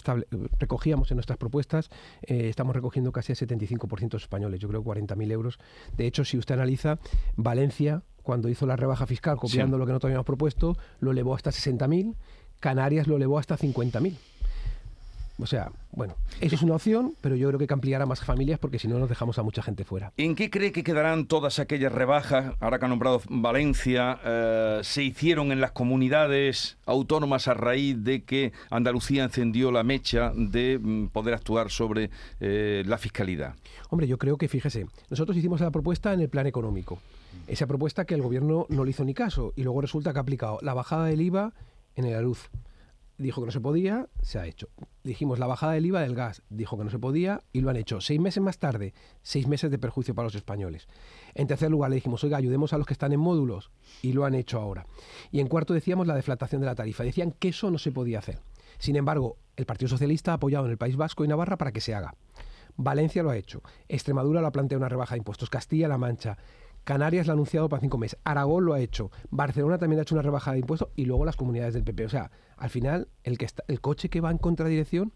recogíamos 0.59 1.11
en 1.11 1.17
nuestras 1.17 1.37
propuestas, 1.37 1.89
eh, 2.21 2.47
estamos 2.47 2.73
recogiendo 2.73 3.11
casi 3.11 3.33
el 3.33 3.37
75% 3.37 4.11
de 4.11 4.17
españoles. 4.17 4.61
Yo 4.61 4.69
creo 4.69 4.81
que 4.81 4.89
40.000 4.89 5.31
euros. 5.31 5.59
De 5.97 6.07
hecho, 6.07 6.23
si 6.23 6.37
usted 6.37 6.55
analiza, 6.55 6.97
Valencia, 7.35 8.03
cuando 8.23 8.47
hizo 8.47 8.65
la 8.65 8.77
rebaja 8.77 9.05
fiscal, 9.05 9.35
copiando 9.35 9.77
lo 9.77 9.85
que 9.85 9.91
nosotros 9.91 10.09
habíamos 10.09 10.25
propuesto, 10.25 10.77
lo 11.01 11.11
elevó 11.11 11.35
hasta 11.35 11.49
60.000, 11.49 12.15
Canarias 12.61 13.07
lo 13.07 13.17
elevó 13.17 13.39
hasta 13.39 13.57
50.000. 13.57 14.15
O 15.41 15.47
sea, 15.47 15.71
bueno, 15.91 16.15
eso 16.39 16.55
es 16.55 16.61
una 16.61 16.75
opción, 16.75 17.15
pero 17.19 17.35
yo 17.35 17.47
creo 17.47 17.57
que 17.57 17.63
hay 17.63 17.67
que 17.67 17.73
ampliar 17.73 18.01
a 18.01 18.05
más 18.05 18.23
familias 18.23 18.59
porque 18.59 18.77
si 18.77 18.87
no 18.87 18.99
nos 18.99 19.09
dejamos 19.09 19.39
a 19.39 19.43
mucha 19.43 19.63
gente 19.63 19.83
fuera. 19.83 20.13
¿En 20.17 20.35
qué 20.35 20.51
cree 20.51 20.71
que 20.71 20.83
quedarán 20.83 21.25
todas 21.25 21.57
aquellas 21.57 21.91
rebajas, 21.91 22.53
ahora 22.59 22.77
que 22.77 22.85
ha 22.85 22.87
nombrado 22.87 23.21
Valencia, 23.27 24.19
eh, 24.23 24.81
se 24.83 25.03
hicieron 25.03 25.51
en 25.51 25.59
las 25.59 25.71
comunidades 25.71 26.77
autónomas 26.85 27.47
a 27.47 27.55
raíz 27.55 28.03
de 28.03 28.23
que 28.23 28.53
Andalucía 28.69 29.23
encendió 29.23 29.71
la 29.71 29.83
mecha 29.83 30.31
de 30.35 30.79
mm, 30.79 31.07
poder 31.07 31.33
actuar 31.33 31.71
sobre 31.71 32.11
eh, 32.39 32.83
la 32.85 32.99
fiscalidad? 32.99 33.55
Hombre, 33.89 34.07
yo 34.07 34.19
creo 34.19 34.37
que, 34.37 34.47
fíjese, 34.47 34.85
nosotros 35.09 35.35
hicimos 35.35 35.59
la 35.61 35.71
propuesta 35.71 36.13
en 36.13 36.21
el 36.21 36.29
plan 36.29 36.45
económico. 36.45 36.99
Esa 37.47 37.65
propuesta 37.65 38.05
que 38.05 38.13
el 38.13 38.21
gobierno 38.21 38.67
no 38.69 38.85
le 38.85 38.91
hizo 38.91 39.03
ni 39.03 39.15
caso 39.15 39.53
y 39.55 39.63
luego 39.63 39.81
resulta 39.81 40.13
que 40.13 40.19
ha 40.19 40.21
aplicado 40.21 40.59
la 40.61 40.75
bajada 40.75 41.05
del 41.05 41.21
IVA 41.21 41.53
en 41.95 42.05
el 42.05 42.23
luz 42.23 42.49
dijo 43.21 43.41
que 43.41 43.45
no 43.45 43.51
se 43.51 43.61
podía, 43.61 44.09
se 44.21 44.39
ha 44.39 44.45
hecho. 44.45 44.69
Dijimos 45.03 45.39
la 45.39 45.47
bajada 45.47 45.73
del 45.73 45.85
IVA 45.85 46.01
del 46.01 46.15
gas, 46.15 46.41
dijo 46.49 46.77
que 46.77 46.83
no 46.83 46.89
se 46.89 46.99
podía 46.99 47.41
y 47.53 47.61
lo 47.61 47.69
han 47.69 47.77
hecho. 47.77 48.01
Seis 48.01 48.19
meses 48.19 48.43
más 48.43 48.59
tarde, 48.59 48.93
seis 49.21 49.47
meses 49.47 49.71
de 49.71 49.79
perjuicio 49.79 50.13
para 50.13 50.25
los 50.25 50.35
españoles. 50.35 50.87
En 51.33 51.47
tercer 51.47 51.71
lugar 51.71 51.89
le 51.89 51.95
dijimos, 51.95 52.23
oiga, 52.23 52.37
ayudemos 52.37 52.73
a 52.73 52.77
los 52.77 52.87
que 52.87 52.93
están 52.93 53.13
en 53.13 53.19
módulos 53.19 53.71
y 54.01 54.13
lo 54.13 54.25
han 54.25 54.35
hecho 54.35 54.59
ahora. 54.59 54.85
Y 55.31 55.39
en 55.39 55.47
cuarto 55.47 55.73
decíamos 55.73 56.07
la 56.07 56.15
deflatación 56.15 56.61
de 56.61 56.67
la 56.67 56.75
tarifa. 56.75 57.03
Decían 57.03 57.31
que 57.31 57.49
eso 57.49 57.71
no 57.71 57.77
se 57.77 57.91
podía 57.91 58.19
hacer. 58.19 58.39
Sin 58.77 58.95
embargo, 58.95 59.37
el 59.55 59.65
Partido 59.65 59.89
Socialista 59.89 60.31
ha 60.31 60.35
apoyado 60.35 60.65
en 60.65 60.71
el 60.71 60.77
País 60.77 60.95
Vasco 60.95 61.23
y 61.23 61.27
Navarra 61.27 61.57
para 61.57 61.71
que 61.71 61.81
se 61.81 61.93
haga. 61.93 62.15
Valencia 62.77 63.21
lo 63.21 63.29
ha 63.29 63.37
hecho. 63.37 63.61
Extremadura 63.87 64.41
lo 64.41 64.47
ha 64.47 64.51
planteado 64.51 64.79
una 64.79 64.89
rebaja 64.89 65.15
de 65.15 65.19
impuestos. 65.19 65.49
Castilla-La 65.49 65.97
Mancha, 65.97 66.37
Canarias 66.83 67.27
lo 67.27 67.33
ha 67.33 67.35
anunciado 67.35 67.69
para 67.69 67.81
cinco 67.81 67.97
meses. 67.97 68.19
Aragón 68.23 68.65
lo 68.65 68.73
ha 68.73 68.79
hecho. 68.79 69.11
Barcelona 69.29 69.77
también 69.77 69.99
ha 69.99 70.01
hecho 70.03 70.15
una 70.15 70.21
rebajada 70.21 70.53
de 70.53 70.61
impuestos 70.61 70.89
y 70.95 71.05
luego 71.05 71.25
las 71.25 71.35
comunidades 71.35 71.73
del 71.73 71.83
PP. 71.83 72.05
O 72.05 72.09
sea, 72.09 72.31
al 72.57 72.69
final, 72.69 73.07
el, 73.23 73.37
que 73.37 73.45
está, 73.45 73.63
el 73.67 73.81
coche 73.81 74.09
que 74.09 74.21
va 74.21 74.31
en 74.31 74.37
contradirección 74.37 75.13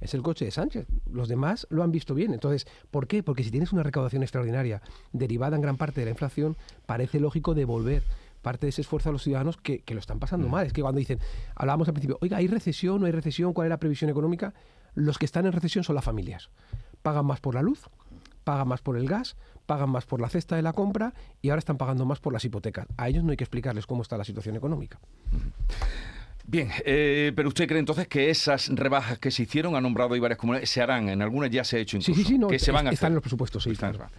es 0.00 0.14
el 0.14 0.22
coche 0.22 0.44
de 0.44 0.50
Sánchez. 0.50 0.86
Los 1.10 1.28
demás 1.28 1.66
lo 1.70 1.82
han 1.82 1.90
visto 1.90 2.14
bien. 2.14 2.32
Entonces, 2.32 2.66
¿por 2.90 3.08
qué? 3.08 3.22
Porque 3.22 3.42
si 3.42 3.50
tienes 3.50 3.72
una 3.72 3.82
recaudación 3.82 4.22
extraordinaria 4.22 4.80
derivada 5.12 5.56
en 5.56 5.62
gran 5.62 5.76
parte 5.76 6.00
de 6.00 6.06
la 6.06 6.10
inflación, 6.12 6.56
parece 6.86 7.18
lógico 7.18 7.54
devolver 7.54 8.02
parte 8.42 8.66
de 8.66 8.70
ese 8.70 8.82
esfuerzo 8.82 9.08
a 9.08 9.12
los 9.12 9.22
ciudadanos 9.22 9.56
que, 9.56 9.82
lo 9.88 9.98
están 9.98 10.20
pasando 10.20 10.48
mm. 10.48 10.50
mal. 10.50 10.66
Es 10.66 10.72
que 10.72 10.82
cuando 10.82 10.98
dicen, 10.98 11.18
hablábamos 11.54 11.88
al 11.88 11.94
principio, 11.94 12.18
oiga, 12.20 12.36
¿hay 12.36 12.46
recesión? 12.46 13.00
¿No 13.00 13.06
hay 13.06 13.12
recesión? 13.12 13.52
¿Cuál 13.52 13.66
es 13.66 13.70
la 13.70 13.78
previsión 13.78 14.10
económica? 14.10 14.54
Los 14.94 15.18
que 15.18 15.24
están 15.24 15.46
en 15.46 15.52
recesión 15.52 15.84
son 15.84 15.96
las 15.96 16.04
familias. 16.04 16.50
Pagan 17.02 17.26
más 17.26 17.40
por 17.40 17.54
la 17.54 17.62
luz, 17.62 17.88
pagan 18.44 18.68
más 18.68 18.80
por 18.80 18.96
el 18.96 19.08
gas, 19.08 19.36
pagan 19.68 19.90
más 19.90 20.06
por 20.06 20.18
la 20.20 20.30
cesta 20.30 20.56
de 20.56 20.62
la 20.62 20.72
compra 20.72 21.12
y 21.42 21.50
ahora 21.50 21.58
están 21.58 21.76
pagando 21.76 22.06
más 22.06 22.18
por 22.20 22.32
las 22.32 22.42
hipotecas. 22.44 22.86
A 22.96 23.08
ellos 23.10 23.22
no 23.22 23.30
hay 23.32 23.36
que 23.36 23.44
explicarles 23.44 23.86
cómo 23.86 24.00
está 24.02 24.16
la 24.16 24.24
situación 24.24 24.56
económica. 24.56 24.98
Bien, 26.50 26.70
eh, 26.86 27.32
pero 27.36 27.48
usted 27.48 27.66
cree 27.68 27.78
entonces 27.78 28.08
que 28.08 28.30
esas 28.30 28.68
rebajas 28.70 29.18
que 29.18 29.30
se 29.30 29.42
hicieron, 29.42 29.76
ha 29.76 29.82
nombrado 29.82 30.14
ahí 30.14 30.20
varias 30.20 30.38
comunidades, 30.38 30.70
se 30.70 30.80
harán, 30.80 31.10
en 31.10 31.20
algunas 31.20 31.50
ya 31.50 31.62
se 31.62 31.76
ha 31.76 31.80
hecho 31.80 31.98
incluso, 31.98 32.14
sí, 32.18 32.24
sí, 32.24 32.32
sí, 32.32 32.38
no, 32.38 32.48
que 32.48 32.58
se 32.58 32.72
van 32.72 32.86
a 32.86 32.90
están 32.90 32.94
hacer. 32.96 33.08
en 33.08 33.14
los 33.16 33.22
presupuestos, 33.22 33.62
sí. 33.62 33.70
Están- 33.72 33.92
claro. 33.92 34.10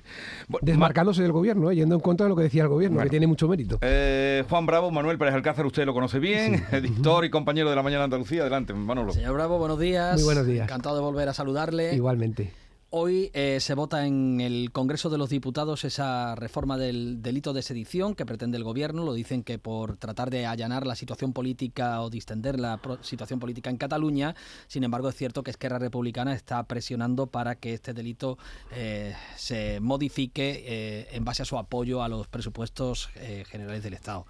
Bueno, 0.47 0.63
Desmarcándose 0.63 1.23
del 1.23 1.31
gobierno, 1.31 1.71
¿eh? 1.71 1.75
yendo 1.77 1.95
en 1.95 2.01
contra 2.01 2.25
de 2.25 2.29
lo 2.29 2.35
que 2.35 2.43
decía 2.43 2.61
el 2.61 2.67
gobierno, 2.69 2.97
Bueno. 2.97 3.05
que 3.07 3.09
tiene 3.09 3.25
mucho 3.25 3.47
mérito. 3.47 3.79
Eh, 3.81 4.43
Juan 4.47 4.67
Bravo, 4.67 4.91
Manuel 4.91 5.17
Pérez 5.17 5.33
Alcázar, 5.33 5.65
usted 5.65 5.87
lo 5.87 5.93
conoce 5.95 6.19
bien, 6.19 6.63
editor 6.71 7.25
y 7.25 7.31
compañero 7.31 7.67
de 7.71 7.75
la 7.75 7.81
Mañana 7.81 8.01
de 8.01 8.05
Andalucía. 8.05 8.41
Adelante, 8.41 8.75
Manolo. 8.75 9.11
Señor 9.11 9.33
Bravo, 9.33 9.57
buenos 9.57 9.79
días. 9.79 10.13
Muy 10.13 10.23
buenos 10.25 10.45
días. 10.45 10.65
Encantado 10.69 10.97
de 10.97 11.01
volver 11.01 11.29
a 11.29 11.33
saludarle. 11.33 11.95
Igualmente. 11.95 12.53
Hoy 12.91 13.29
eh, 13.35 13.59
se 13.59 13.75
vota 13.75 14.07
en 14.07 14.41
el 14.41 14.71
Congreso 14.71 15.11
de 15.11 15.19
los 15.19 15.29
Diputados 15.29 15.83
esa 15.83 16.33
reforma 16.33 16.75
del 16.75 17.21
delito 17.21 17.53
de 17.53 17.61
sedición 17.61 18.15
que 18.15 18.25
pretende 18.25 18.57
el 18.57 18.63
Gobierno. 18.63 19.05
Lo 19.05 19.13
dicen 19.13 19.43
que 19.43 19.59
por 19.59 19.97
tratar 19.97 20.31
de 20.31 20.47
allanar 20.47 20.87
la 20.87 20.95
situación 20.95 21.31
política 21.31 22.01
o 22.01 22.09
distender 22.09 22.59
la 22.59 22.79
situación 23.01 23.39
política 23.39 23.69
en 23.69 23.77
Cataluña. 23.77 24.35
Sin 24.65 24.83
embargo, 24.83 25.07
es 25.07 25.15
cierto 25.15 25.43
que 25.43 25.51
Esquerra 25.51 25.77
Republicana 25.77 26.33
está 26.33 26.63
presionando 26.63 27.27
para 27.27 27.53
que 27.53 27.75
este 27.75 27.93
delito 27.93 28.39
eh, 28.71 29.13
se 29.37 29.79
modifique 29.79 30.63
eh, 30.65 31.09
en 31.11 31.23
base 31.23 31.43
a 31.43 31.45
su 31.45 31.59
apoyo 31.59 32.01
a 32.01 32.09
los 32.09 32.27
presupuestos 32.27 33.09
generales 33.45 33.83
del 33.83 33.93
Estado. 33.93 34.25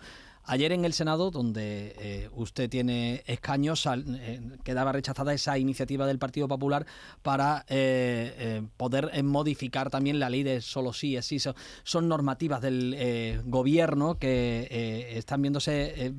Ayer 0.52 0.72
en 0.72 0.84
el 0.84 0.94
Senado, 0.94 1.30
donde 1.30 1.94
eh, 2.00 2.30
usted 2.34 2.72
tiene 2.72 3.22
escaños, 3.28 3.86
eh, 3.86 4.42
quedaba 4.64 4.92
rechazada 4.92 5.32
esa 5.32 5.60
iniciativa 5.60 6.08
del 6.08 6.18
Partido 6.18 6.48
Popular 6.48 6.88
para 7.22 7.66
eh, 7.68 8.64
poder 8.76 9.24
modificar 9.24 9.92
también 9.92 10.18
la 10.18 10.28
ley 10.32 10.42
de 10.42 10.62
solo 10.62 10.92
sí 10.92 11.16
es 11.16 11.28
sí. 11.28 11.38
So- 11.38 11.54
Son 11.84 12.08
normativas 12.08 12.62
del 12.62 13.44
gobierno 13.46 14.18
que 14.18 15.12
están 15.16 15.44
viéndose 15.44 16.16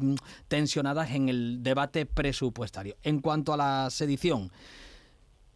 tensionadas 0.46 1.10
en 1.10 1.28
el 1.28 1.64
debate 1.64 2.06
presupuestario. 2.06 2.94
En 3.02 3.18
cuanto 3.20 3.52
a 3.52 3.56
la 3.56 3.90
sedición, 3.90 4.52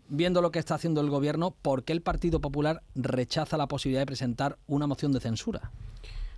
viendo 0.09 0.43
lo 0.43 0.51
que 0.51 0.59
está 0.59 0.75
haciendo 0.75 1.01
el 1.01 1.11
gobierno, 1.11 1.53
¿por 1.63 1.85
qué 1.85 1.93
el 1.93 2.03
Partido 2.03 2.41
Popular 2.41 2.83
rechaza 2.97 3.57
la 3.57 3.69
posibilidad 3.69 4.03
de 4.03 4.07
presentar 4.07 4.59
una 4.67 4.89
moción 4.89 5.13
de 5.13 5.21
censura? 5.21 5.71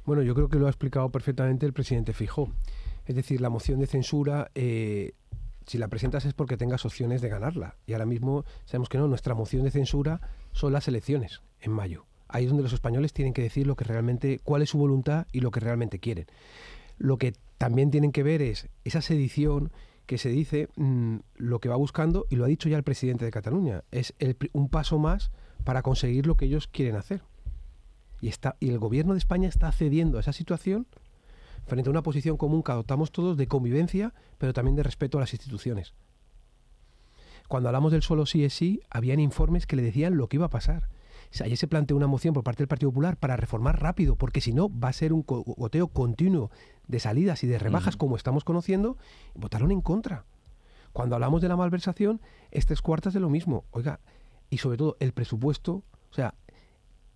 Bueno, 0.06 0.22
yo 0.22 0.34
creo 0.36 0.48
que 0.48 0.58
lo 0.58 0.66
ha 0.66 0.70
explicado 0.70 1.10
perfectamente 1.10 1.66
el 1.66 1.72
presidente 1.72 2.12
Fijó. 2.12 2.48
Es 3.06 3.16
decir, 3.16 3.40
la 3.40 3.50
moción 3.50 3.80
de 3.80 3.88
censura, 3.88 4.52
eh, 4.54 5.14
si 5.66 5.78
la 5.78 5.88
presentas 5.88 6.24
es 6.24 6.32
porque 6.32 6.56
tengas 6.56 6.84
opciones 6.84 7.20
de 7.20 7.28
ganarla. 7.28 7.76
Y 7.86 7.92
ahora 7.92 8.06
mismo 8.06 8.44
sabemos 8.66 8.88
que 8.88 8.98
no, 8.98 9.08
nuestra 9.08 9.34
moción 9.34 9.64
de 9.64 9.72
censura 9.72 10.20
son 10.52 10.72
las 10.72 10.86
elecciones 10.86 11.42
en 11.60 11.72
mayo. 11.72 12.06
Ahí 12.28 12.44
es 12.44 12.50
donde 12.50 12.62
los 12.62 12.72
españoles 12.72 13.12
tienen 13.12 13.34
que 13.34 13.42
decir 13.42 13.66
lo 13.66 13.74
que 13.74 13.84
realmente, 13.84 14.40
cuál 14.44 14.62
es 14.62 14.70
su 14.70 14.78
voluntad 14.78 15.26
y 15.32 15.40
lo 15.40 15.50
que 15.50 15.58
realmente 15.58 15.98
quieren. 15.98 16.26
Lo 16.98 17.18
que 17.18 17.34
también 17.58 17.90
tienen 17.90 18.12
que 18.12 18.22
ver 18.22 18.42
es 18.42 18.68
esa 18.84 19.02
sedición 19.02 19.72
que 20.06 20.18
se 20.18 20.28
dice, 20.28 20.68
mm, 20.76 21.16
lo 21.34 21.58
que 21.58 21.68
va 21.68 21.74
buscando, 21.74 22.26
y 22.30 22.36
lo 22.36 22.44
ha 22.44 22.48
dicho 22.48 22.68
ya 22.68 22.76
el 22.76 22.84
presidente 22.84 23.24
de 23.24 23.32
Cataluña, 23.32 23.82
es 23.90 24.14
el 24.20 24.36
un 24.52 24.68
paso 24.68 25.00
más 25.00 25.32
para 25.64 25.82
conseguir 25.82 26.28
lo 26.28 26.36
que 26.36 26.44
ellos 26.44 26.68
quieren 26.68 26.94
hacer. 26.94 27.22
Y, 28.20 28.28
está, 28.28 28.56
y 28.60 28.70
el 28.70 28.78
gobierno 28.78 29.12
de 29.12 29.18
España 29.18 29.48
está 29.48 29.70
cediendo 29.72 30.18
a 30.18 30.20
esa 30.20 30.32
situación 30.32 30.86
frente 31.66 31.88
a 31.88 31.92
una 31.92 32.02
posición 32.02 32.36
común 32.36 32.62
que 32.62 32.72
adoptamos 32.72 33.10
todos 33.10 33.36
de 33.36 33.48
convivencia, 33.48 34.14
pero 34.38 34.52
también 34.52 34.76
de 34.76 34.82
respeto 34.82 35.18
a 35.18 35.20
las 35.20 35.32
instituciones. 35.32 35.94
Cuando 37.48 37.68
hablamos 37.68 37.92
del 37.92 38.02
solo 38.02 38.26
sí 38.26 38.44
es 38.44 38.54
sí, 38.54 38.80
habían 38.90 39.20
informes 39.20 39.66
que 39.66 39.76
le 39.76 39.82
decían 39.82 40.16
lo 40.16 40.28
que 40.28 40.36
iba 40.36 40.46
a 40.46 40.50
pasar. 40.50 40.88
O 41.30 41.34
sea, 41.34 41.46
ayer 41.46 41.58
se 41.58 41.68
planteó 41.68 41.96
una 41.96 42.06
moción 42.06 42.34
por 42.34 42.44
parte 42.44 42.58
del 42.58 42.68
Partido 42.68 42.90
Popular 42.90 43.16
para 43.16 43.36
reformar 43.36 43.80
rápido, 43.80 44.16
porque 44.16 44.40
si 44.40 44.52
no 44.52 44.68
va 44.68 44.88
a 44.88 44.92
ser 44.92 45.12
un 45.12 45.22
goteo 45.26 45.88
continuo 45.88 46.50
de 46.86 47.00
salidas 47.00 47.42
y 47.44 47.46
de 47.46 47.58
rebajas 47.58 47.96
como 47.96 48.16
estamos 48.16 48.44
conociendo, 48.44 48.96
y 49.34 49.40
votaron 49.40 49.70
en 49.72 49.80
contra. 49.80 50.24
Cuando 50.92 51.14
hablamos 51.14 51.42
de 51.42 51.48
la 51.48 51.56
malversación, 51.56 52.20
es 52.50 52.66
tres 52.66 52.80
cuartas 52.80 53.12
de 53.12 53.20
lo 53.20 53.28
mismo. 53.28 53.64
Oiga, 53.70 54.00
y 54.50 54.58
sobre 54.58 54.78
todo 54.78 54.96
el 55.00 55.12
presupuesto, 55.12 55.82
o 56.10 56.14
sea, 56.14 56.34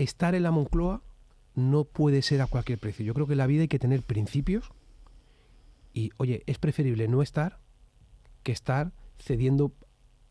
estar 0.02 0.34
en 0.34 0.42
la 0.42 0.50
Moncloa 0.50 1.02
no 1.54 1.84
puede 1.84 2.22
ser 2.22 2.40
a 2.40 2.46
cualquier 2.46 2.78
precio. 2.78 3.04
Yo 3.04 3.14
creo 3.14 3.26
que 3.26 3.34
en 3.34 3.38
la 3.38 3.46
vida 3.46 3.62
hay 3.62 3.68
que 3.68 3.78
tener 3.78 4.02
principios 4.02 4.70
y, 5.92 6.10
oye, 6.16 6.42
es 6.46 6.58
preferible 6.58 7.08
no 7.08 7.22
estar 7.22 7.58
que 8.42 8.52
estar 8.52 8.92
cediendo, 9.18 9.72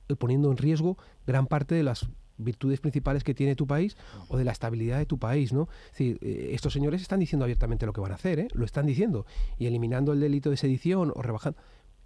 eh, 0.07 0.15
poniendo 0.15 0.49
en 0.49 0.57
riesgo 0.57 0.97
gran 1.27 1.45
parte 1.45 1.75
de 1.75 1.83
las 1.83 2.07
virtudes 2.37 2.79
principales 2.79 3.23
que 3.23 3.33
tiene 3.33 3.55
tu 3.55 3.67
país 3.67 3.97
o 4.29 4.37
de 4.37 4.45
la 4.45 4.53
estabilidad 4.53 4.97
de 4.97 5.05
tu 5.05 5.19
país, 5.19 5.51
¿no? 5.53 5.67
Es 5.91 6.01
eh, 6.01 6.51
estos 6.53 6.73
señores 6.73 7.01
están 7.01 7.19
diciendo 7.19 7.43
abiertamente 7.43 7.85
lo 7.85 7.93
que 7.93 8.01
van 8.01 8.13
a 8.13 8.15
hacer, 8.15 8.39
¿eh? 8.39 8.47
Lo 8.53 8.65
están 8.65 8.85
diciendo. 8.85 9.25
Y 9.57 9.67
eliminando 9.67 10.13
el 10.13 10.21
delito 10.21 10.49
de 10.49 10.57
sedición 10.57 11.11
o 11.13 11.21
rebajando, 11.21 11.59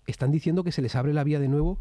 están 0.07 0.31
diciendo 0.31 0.63
que 0.63 0.71
se 0.71 0.81
les 0.81 0.95
abre 0.95 1.13
la 1.13 1.23
vía 1.23 1.39
de 1.39 1.47
nuevo 1.47 1.77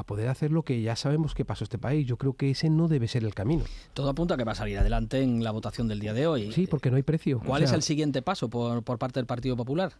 a 0.00 0.04
poder 0.04 0.28
hacer 0.28 0.50
lo 0.52 0.62
que 0.62 0.80
ya 0.82 0.96
sabemos 0.96 1.34
que 1.34 1.44
pasó 1.44 1.64
este 1.64 1.78
país. 1.78 2.06
Yo 2.06 2.16
creo 2.16 2.34
que 2.34 2.50
ese 2.50 2.70
no 2.70 2.88
debe 2.88 3.08
ser 3.08 3.24
el 3.24 3.34
camino. 3.34 3.64
Todo 3.94 4.08
apunta 4.10 4.34
a 4.34 4.36
que 4.36 4.44
va 4.44 4.52
a 4.52 4.54
salir 4.54 4.78
adelante 4.78 5.20
en 5.22 5.42
la 5.44 5.50
votación 5.50 5.88
del 5.88 6.00
día 6.00 6.12
de 6.14 6.26
hoy. 6.26 6.52
Sí, 6.52 6.66
porque 6.66 6.90
no 6.90 6.96
hay 6.96 7.02
precio. 7.02 7.40
¿Cuál 7.40 7.62
O 7.62 7.64
es 7.64 7.72
el 7.72 7.82
siguiente 7.82 8.22
paso 8.22 8.48
por, 8.48 8.82
por 8.82 8.98
parte 8.98 9.18
del 9.20 9.26
Partido 9.26 9.56
Popular? 9.56 9.92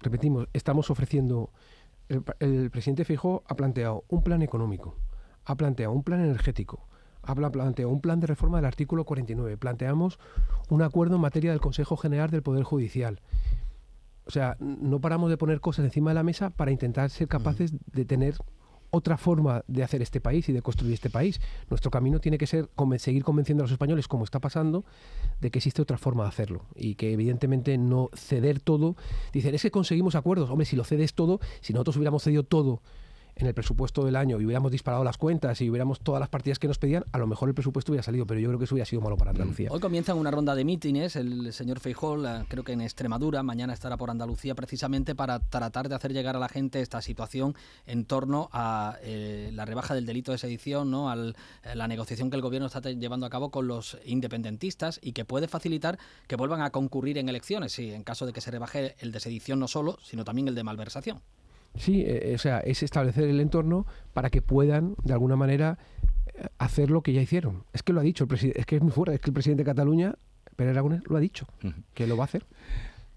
repetimos, 0.00 0.46
estamos 0.52 0.90
ofreciendo, 0.90 1.50
el, 2.08 2.70
presidente 2.70 3.04
Fijó 3.04 3.42
ha 3.48 3.54
planteado 3.56 4.04
un 4.08 4.22
plan 4.22 4.42
económico, 4.42 4.96
ha 5.44 5.56
planteado 5.56 5.92
un 5.92 6.04
plan 6.04 6.20
energético, 6.20 6.86
ha 7.22 7.34
pla- 7.34 7.50
planteado 7.50 7.90
un 7.90 8.00
plan 8.00 8.20
de 8.20 8.28
reforma 8.28 8.58
del 8.58 8.64
artículo 8.66 9.04
49, 9.04 9.56
planteamos 9.56 10.18
un 10.68 10.82
acuerdo 10.82 11.16
en 11.16 11.20
materia 11.22 11.50
del 11.50 11.60
Consejo 11.60 11.96
General 11.96 12.30
del 12.30 12.42
Poder 12.42 12.62
Judicial. 12.62 13.20
O 14.26 14.30
sea, 14.30 14.56
no 14.60 15.00
paramos 15.00 15.30
de 15.30 15.36
poner 15.36 15.60
cosas 15.60 15.84
encima 15.86 16.10
de 16.10 16.14
la 16.14 16.22
mesa 16.22 16.50
para 16.50 16.70
intentar 16.70 17.10
ser 17.10 17.28
capaces 17.28 17.72
de 17.92 18.04
tener 18.04 18.36
otra 18.90 19.16
forma 19.16 19.64
de 19.66 19.82
hacer 19.82 20.02
este 20.02 20.20
país 20.20 20.48
y 20.48 20.52
de 20.52 20.62
construir 20.62 20.94
este 20.94 21.10
país. 21.10 21.40
Nuestro 21.70 21.90
camino 21.90 22.20
tiene 22.20 22.38
que 22.38 22.46
ser 22.46 22.68
seguir 22.98 23.24
convenciendo 23.24 23.62
a 23.62 23.64
los 23.64 23.72
españoles, 23.72 24.08
como 24.08 24.24
está 24.24 24.40
pasando, 24.40 24.84
de 25.40 25.50
que 25.50 25.58
existe 25.58 25.82
otra 25.82 25.98
forma 25.98 26.24
de 26.24 26.28
hacerlo 26.30 26.64
y 26.74 26.94
que 26.94 27.12
evidentemente 27.12 27.76
no 27.78 28.10
ceder 28.14 28.60
todo. 28.60 28.96
Dicen, 29.32 29.54
es 29.54 29.62
que 29.62 29.70
conseguimos 29.70 30.14
acuerdos. 30.14 30.50
Hombre, 30.50 30.66
si 30.66 30.76
lo 30.76 30.84
cedes 30.84 31.14
todo, 31.14 31.40
si 31.60 31.72
nosotros 31.72 31.96
hubiéramos 31.96 32.22
cedido 32.22 32.42
todo 32.42 32.82
en 33.38 33.46
el 33.46 33.54
presupuesto 33.54 34.04
del 34.04 34.16
año 34.16 34.40
y 34.40 34.44
hubiéramos 34.44 34.70
disparado 34.72 35.04
las 35.04 35.16
cuentas 35.18 35.60
y 35.60 35.70
hubiéramos 35.70 36.00
todas 36.00 36.20
las 36.20 36.28
partidas 36.28 36.58
que 36.58 36.68
nos 36.68 36.78
pedían, 36.78 37.04
a 37.12 37.18
lo 37.18 37.26
mejor 37.26 37.48
el 37.48 37.54
presupuesto 37.54 37.92
hubiera 37.92 38.02
salido, 38.02 38.26
pero 38.26 38.40
yo 38.40 38.48
creo 38.48 38.58
que 38.58 38.64
eso 38.64 38.74
hubiera 38.74 38.86
sido 38.86 39.00
malo 39.02 39.16
para 39.16 39.30
Andalucía. 39.30 39.68
Hoy 39.70 39.80
comienzan 39.80 40.18
una 40.18 40.30
ronda 40.30 40.54
de 40.54 40.64
mítines. 40.64 41.16
El 41.16 41.52
señor 41.52 41.80
Feijóo, 41.80 42.16
la- 42.16 42.44
creo 42.48 42.64
que 42.64 42.72
en 42.72 42.80
Extremadura, 42.80 43.42
mañana 43.42 43.72
estará 43.72 43.96
por 43.96 44.10
Andalucía 44.10 44.54
precisamente 44.54 45.14
para 45.14 45.38
tratar 45.40 45.88
de 45.88 45.94
hacer 45.94 46.12
llegar 46.12 46.36
a 46.36 46.38
la 46.38 46.48
gente 46.48 46.80
esta 46.80 47.00
situación 47.02 47.54
en 47.86 48.04
torno 48.04 48.48
a 48.52 48.96
eh, 49.02 49.50
la 49.52 49.64
rebaja 49.64 49.94
del 49.94 50.06
delito 50.06 50.32
de 50.32 50.38
sedición, 50.38 50.90
¿no? 50.90 51.10
a 51.10 51.16
la 51.16 51.88
negociación 51.88 52.30
que 52.30 52.36
el 52.36 52.42
gobierno 52.42 52.66
está 52.66 52.80
llevando 52.90 53.26
a 53.26 53.30
cabo 53.30 53.50
con 53.50 53.66
los 53.68 53.98
independentistas 54.04 54.98
y 55.02 55.12
que 55.12 55.24
puede 55.24 55.48
facilitar 55.48 55.98
que 56.26 56.36
vuelvan 56.36 56.62
a 56.62 56.70
concurrir 56.70 57.18
en 57.18 57.28
elecciones, 57.28 57.72
sí, 57.72 57.92
en 57.92 58.02
caso 58.04 58.26
de 58.26 58.32
que 58.32 58.40
se 58.40 58.50
rebaje 58.50 58.94
el 59.00 59.12
de 59.12 59.20
sedición 59.20 59.58
no 59.58 59.68
solo, 59.68 59.98
sino 60.02 60.24
también 60.24 60.48
el 60.48 60.54
de 60.54 60.64
malversación. 60.64 61.20
Sí, 61.78 62.04
eh, 62.06 62.32
o 62.34 62.38
sea, 62.38 62.58
es 62.60 62.82
establecer 62.82 63.24
el 63.28 63.40
entorno 63.40 63.86
para 64.12 64.30
que 64.30 64.42
puedan, 64.42 64.94
de 65.04 65.12
alguna 65.12 65.36
manera, 65.36 65.78
eh, 66.34 66.46
hacer 66.58 66.90
lo 66.90 67.02
que 67.02 67.12
ya 67.12 67.22
hicieron. 67.22 67.64
Es 67.72 67.82
que 67.82 67.92
lo 67.92 68.00
ha 68.00 68.02
dicho, 68.02 68.24
el 68.24 68.30
presi- 68.30 68.52
es 68.54 68.66
que 68.66 68.76
es 68.76 68.82
muy 68.82 68.92
fuerte, 68.92 69.14
es 69.14 69.20
que 69.20 69.30
el 69.30 69.34
presidente 69.34 69.62
de 69.64 69.70
Cataluña, 69.70 70.14
Pérez 70.56 70.72
Aragonés, 70.72 71.02
lo 71.08 71.16
ha 71.16 71.20
dicho, 71.20 71.46
Ujú. 71.64 71.74
que 71.94 72.06
lo 72.06 72.16
va 72.16 72.24
a 72.24 72.26
hacer. 72.26 72.44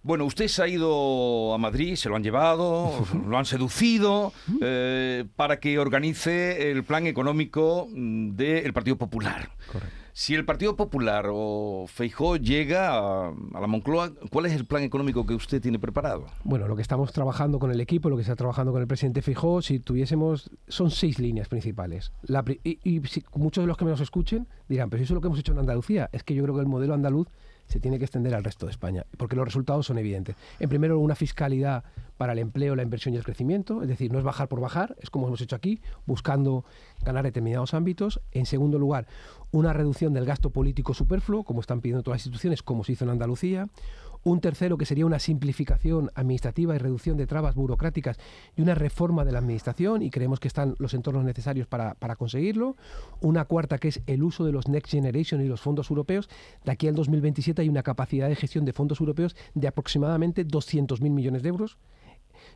Bueno, 0.03 0.25
usted 0.25 0.47
se 0.47 0.63
ha 0.63 0.67
ido 0.67 1.53
a 1.53 1.59
Madrid, 1.59 1.95
se 1.95 2.09
lo 2.09 2.15
han 2.15 2.23
llevado, 2.23 2.91
lo 3.27 3.37
han 3.37 3.45
seducido 3.45 4.33
eh, 4.61 5.25
para 5.35 5.59
que 5.59 5.77
organice 5.77 6.71
el 6.71 6.83
plan 6.83 7.05
económico 7.05 7.87
mm, 7.91 8.31
del 8.35 8.73
Partido 8.73 8.97
Popular. 8.97 9.49
Correcto. 9.71 9.95
Si 10.13 10.35
el 10.35 10.43
Partido 10.45 10.75
Popular 10.75 11.27
o 11.31 11.85
Feijó 11.87 12.35
llega 12.35 12.89
a, 12.97 13.27
a 13.29 13.59
la 13.61 13.67
Moncloa, 13.67 14.11
¿cuál 14.29 14.45
es 14.45 14.53
el 14.53 14.65
plan 14.65 14.83
económico 14.83 15.25
que 15.25 15.33
usted 15.33 15.61
tiene 15.61 15.79
preparado? 15.79 16.25
Bueno, 16.43 16.67
lo 16.67 16.75
que 16.75 16.81
estamos 16.81 17.13
trabajando 17.13 17.59
con 17.59 17.71
el 17.71 17.79
equipo, 17.79 18.09
lo 18.09 18.17
que 18.17 18.23
está 18.23 18.35
trabajando 18.35 18.71
con 18.73 18.81
el 18.81 18.87
presidente 18.87 19.21
Fijó, 19.21 19.61
si 19.61 19.79
tuviésemos, 19.79 20.51
son 20.67 20.91
seis 20.91 21.17
líneas 21.19 21.47
principales. 21.47 22.11
La 22.23 22.43
y 22.63 22.79
y 22.83 23.01
si- 23.07 23.23
muchos 23.35 23.63
de 23.63 23.67
los 23.67 23.77
que 23.77 23.85
me 23.85 23.91
nos 23.91 24.01
escuchen 24.01 24.47
dirán, 24.67 24.89
pero 24.89 25.01
eso 25.03 25.13
es 25.13 25.15
lo 25.15 25.21
que 25.21 25.27
hemos 25.27 25.39
hecho 25.39 25.53
en 25.53 25.59
Andalucía, 25.59 26.09
es 26.11 26.23
que 26.23 26.35
yo 26.35 26.43
creo 26.43 26.55
que 26.55 26.61
el 26.61 26.67
modelo 26.67 26.93
andaluz 26.93 27.27
se 27.71 27.79
tiene 27.79 27.97
que 27.97 28.05
extender 28.05 28.35
al 28.35 28.43
resto 28.43 28.65
de 28.65 28.71
España, 28.71 29.05
porque 29.17 29.35
los 29.35 29.45
resultados 29.45 29.85
son 29.85 29.97
evidentes. 29.97 30.35
En 30.59 30.67
primer 30.67 30.89
lugar, 30.89 31.05
una 31.05 31.15
fiscalidad 31.15 31.85
para 32.17 32.33
el 32.33 32.39
empleo, 32.39 32.75
la 32.75 32.83
inversión 32.83 33.13
y 33.13 33.17
el 33.17 33.23
crecimiento, 33.23 33.81
es 33.81 33.87
decir, 33.87 34.11
no 34.11 34.19
es 34.19 34.25
bajar 34.25 34.49
por 34.49 34.59
bajar, 34.59 34.95
es 34.99 35.09
como 35.09 35.27
hemos 35.27 35.39
hecho 35.39 35.55
aquí, 35.55 35.81
buscando 36.05 36.65
ganar 37.03 37.23
determinados 37.23 37.73
ámbitos. 37.73 38.19
En 38.33 38.45
segundo 38.45 38.77
lugar, 38.77 39.07
una 39.51 39.71
reducción 39.71 40.13
del 40.13 40.25
gasto 40.25 40.49
político 40.49 40.93
superfluo, 40.93 41.45
como 41.45 41.61
están 41.61 41.79
pidiendo 41.79 42.03
todas 42.03 42.19
las 42.19 42.25
instituciones, 42.25 42.61
como 42.61 42.83
se 42.83 42.91
hizo 42.91 43.05
en 43.05 43.11
Andalucía. 43.11 43.69
Un 44.23 44.39
tercero, 44.39 44.77
que 44.77 44.85
sería 44.85 45.05
una 45.05 45.17
simplificación 45.17 46.11
administrativa 46.13 46.75
y 46.75 46.77
reducción 46.77 47.17
de 47.17 47.25
trabas 47.25 47.55
burocráticas 47.55 48.17
y 48.55 48.61
una 48.61 48.75
reforma 48.75 49.25
de 49.25 49.31
la 49.31 49.39
administración, 49.39 50.03
y 50.03 50.11
creemos 50.11 50.39
que 50.39 50.47
están 50.47 50.75
los 50.77 50.93
entornos 50.93 51.23
necesarios 51.23 51.67
para, 51.67 51.95
para 51.95 52.15
conseguirlo. 52.15 52.75
Una 53.19 53.45
cuarta, 53.45 53.79
que 53.79 53.87
es 53.87 54.01
el 54.05 54.21
uso 54.21 54.45
de 54.45 54.51
los 54.51 54.67
Next 54.67 54.91
Generation 54.91 55.41
y 55.41 55.47
los 55.47 55.61
fondos 55.61 55.89
europeos. 55.89 56.29
De 56.63 56.71
aquí 56.71 56.87
al 56.87 56.95
2027 56.95 57.63
hay 57.63 57.69
una 57.69 57.83
capacidad 57.83 58.29
de 58.29 58.35
gestión 58.35 58.63
de 58.63 58.73
fondos 58.73 58.99
europeos 58.99 59.35
de 59.55 59.67
aproximadamente 59.67 60.45
200.000 60.45 61.09
millones 61.09 61.41
de 61.41 61.49
euros. 61.49 61.77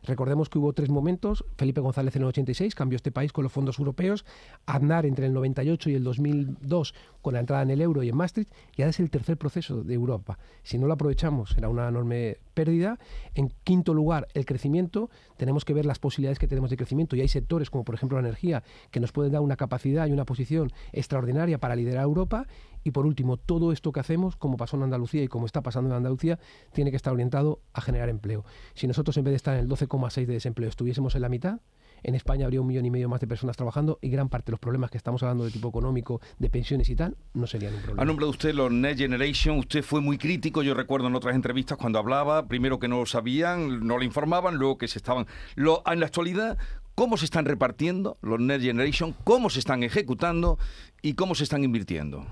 Recordemos 0.04 0.48
que 0.48 0.58
hubo 0.58 0.72
tres 0.72 0.90
momentos. 0.90 1.44
Felipe 1.56 1.80
González 1.80 2.14
en 2.16 2.22
el 2.22 2.28
86 2.28 2.74
cambió 2.74 2.96
este 2.96 3.12
país 3.12 3.32
con 3.32 3.44
los 3.44 3.52
fondos 3.52 3.78
europeos. 3.78 4.24
Aznar 4.66 5.06
entre 5.06 5.26
el 5.26 5.32
98 5.32 5.90
y 5.90 5.94
el 5.94 6.04
2002 6.04 6.94
con 7.22 7.34
la 7.34 7.40
entrada 7.40 7.62
en 7.62 7.70
el 7.70 7.80
euro 7.80 8.02
y 8.02 8.08
en 8.08 8.16
Maastricht. 8.16 8.52
Y 8.76 8.82
ahora 8.82 8.90
es 8.90 9.00
el 9.00 9.10
tercer 9.10 9.36
proceso 9.36 9.82
de 9.82 9.94
Europa. 9.94 10.38
Si 10.62 10.78
no 10.78 10.86
lo 10.86 10.94
aprovechamos, 10.94 11.50
será 11.50 11.68
una 11.68 11.88
enorme 11.88 12.38
pérdida. 12.54 12.98
En 13.34 13.52
quinto 13.64 13.94
lugar, 13.94 14.28
el 14.34 14.46
crecimiento. 14.46 15.10
Tenemos 15.36 15.64
que 15.64 15.74
ver 15.74 15.86
las 15.86 15.98
posibilidades 15.98 16.38
que 16.38 16.48
tenemos 16.48 16.70
de 16.70 16.76
crecimiento. 16.76 17.16
Y 17.16 17.20
hay 17.20 17.28
sectores 17.28 17.70
como, 17.70 17.84
por 17.84 17.94
ejemplo, 17.94 18.20
la 18.20 18.26
energía, 18.26 18.62
que 18.90 19.00
nos 19.00 19.12
pueden 19.12 19.32
dar 19.32 19.42
una 19.42 19.56
capacidad 19.56 20.06
y 20.06 20.12
una 20.12 20.24
posición 20.24 20.72
extraordinaria 20.92 21.58
para 21.58 21.76
liderar 21.76 22.04
Europa. 22.04 22.46
Y 22.86 22.92
por 22.92 23.04
último, 23.04 23.36
todo 23.36 23.72
esto 23.72 23.90
que 23.90 23.98
hacemos, 23.98 24.36
como 24.36 24.56
pasó 24.56 24.76
en 24.76 24.84
Andalucía 24.84 25.20
y 25.24 25.26
como 25.26 25.46
está 25.46 25.60
pasando 25.60 25.90
en 25.90 25.96
Andalucía, 25.96 26.38
tiene 26.72 26.90
que 26.92 26.96
estar 26.96 27.12
orientado 27.12 27.60
a 27.72 27.80
generar 27.80 28.08
empleo. 28.08 28.44
Si 28.74 28.86
nosotros 28.86 29.16
en 29.16 29.24
vez 29.24 29.32
de 29.32 29.36
estar 29.36 29.54
en 29.54 29.60
el 29.62 29.68
12,6 29.88 30.26
de 30.26 30.32
desempleo 30.34 30.68
estuviésemos 30.68 31.14
en 31.14 31.22
la 31.22 31.28
mitad, 31.28 31.60
en 32.02 32.14
España 32.14 32.44
habría 32.44 32.60
un 32.60 32.66
millón 32.66 32.84
y 32.84 32.90
medio 32.90 33.08
más 33.08 33.20
de 33.20 33.26
personas 33.26 33.56
trabajando 33.56 33.98
y 34.02 34.10
gran 34.10 34.28
parte 34.28 34.46
de 34.46 34.52
los 34.52 34.60
problemas 34.60 34.90
que 34.90 34.98
estamos 34.98 35.22
hablando 35.22 35.44
de 35.44 35.50
tipo 35.50 35.68
económico, 35.70 36.20
de 36.38 36.50
pensiones 36.50 36.88
y 36.90 36.94
tal, 36.96 37.16
no 37.34 37.46
serían 37.46 37.74
un 37.74 37.80
problema. 37.80 38.02
Ha 38.02 38.04
nombrado 38.04 38.30
usted 38.30 38.54
los 38.54 38.70
Next 38.70 39.00
Generation, 39.00 39.58
usted 39.58 39.82
fue 39.82 40.00
muy 40.00 40.18
crítico, 40.18 40.62
yo 40.62 40.74
recuerdo 40.74 41.08
en 41.08 41.14
otras 41.14 41.34
entrevistas 41.34 41.78
cuando 41.78 41.98
hablaba, 41.98 42.46
primero 42.48 42.78
que 42.78 42.86
no 42.88 42.98
lo 43.00 43.06
sabían, 43.06 43.86
no 43.86 43.96
lo 43.98 44.04
informaban, 44.04 44.56
luego 44.56 44.78
que 44.78 44.88
se 44.88 44.98
estaban... 44.98 45.26
Lo, 45.54 45.82
en 45.86 46.00
la 46.00 46.06
actualidad, 46.06 46.58
cómo 46.94 47.16
se 47.16 47.24
están 47.24 47.44
repartiendo 47.46 48.18
los 48.22 48.40
Next 48.40 48.64
Generation, 48.64 49.14
cómo 49.24 49.48
se 49.50 49.58
están 49.58 49.82
ejecutando 49.82 50.58
y 51.02 51.14
cómo 51.14 51.34
se 51.34 51.44
están 51.44 51.64
invirtiendo. 51.64 52.26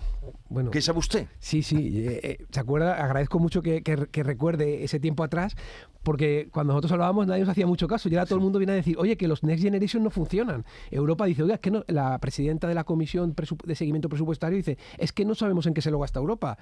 Bueno, 0.50 0.70
¿Qué 0.70 0.82
sabe 0.82 0.98
usted? 0.98 1.26
Sí, 1.38 1.62
sí, 1.62 2.06
eh, 2.06 2.20
eh, 2.22 2.44
¿se 2.50 2.60
acuerda? 2.60 3.02
Agradezco 3.02 3.38
mucho 3.38 3.60
que, 3.62 3.82
que- 3.82 4.06
que 4.10 4.22
recuerde 4.22 4.84
ese 4.84 5.00
tiempo 5.00 5.24
atrás, 5.24 5.56
porque 6.04 6.48
cuando 6.52 6.72
nosotros 6.74 6.92
hablábamos 6.92 7.26
nadie 7.26 7.40
nos 7.40 7.48
hacía 7.48 7.66
mucho 7.66 7.88
caso 7.88 8.08
y 8.08 8.14
ahora 8.14 8.26
todo 8.26 8.36
el 8.36 8.42
mundo 8.42 8.58
viene 8.60 8.72
a 8.72 8.76
decir, 8.76 8.96
oye, 8.98 9.16
que 9.16 9.26
los 9.26 9.42
Next 9.42 9.62
Generation 9.64 10.02
no 10.04 10.10
funcionan. 10.10 10.64
Europa 10.90 11.24
dice, 11.26 11.42
oiga, 11.42 11.54
es 11.56 11.60
que 11.60 11.70
no, 11.72 11.84
la 11.88 12.16
presidenta 12.18 12.68
de 12.68 12.74
la 12.74 12.84
Comisión 12.84 13.34
de 13.64 13.74
Seguimiento 13.74 14.08
Presupuestario 14.08 14.56
dice, 14.56 14.78
es 14.98 15.12
que 15.12 15.24
no 15.24 15.34
sabemos 15.34 15.66
en 15.66 15.74
qué 15.74 15.82
se 15.82 15.90
lo 15.90 15.98
gasta 15.98 16.20
Europa. 16.20 16.56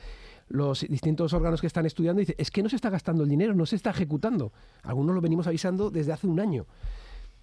Los 0.49 0.81
distintos 0.89 1.33
órganos 1.33 1.61
que 1.61 1.67
están 1.67 1.85
estudiando 1.87 2.21
dicen, 2.21 2.37
es 2.39 2.51
que 2.51 2.63
no 2.63 2.69
se 2.69 2.77
está 2.77 2.89
gastando 2.89 3.25
el 3.25 3.29
dinero, 3.29 3.55
no 3.55 3.67
se 3.67 3.77
está 3.77 3.91
ejecutando. 3.91 4.53
Algunos 4.83 5.15
lo 5.15 5.21
venimos 5.21 5.47
avisando 5.47 5.91
desde 5.91 6.13
hace 6.13 6.27
un 6.27 6.41
año. 6.41 6.67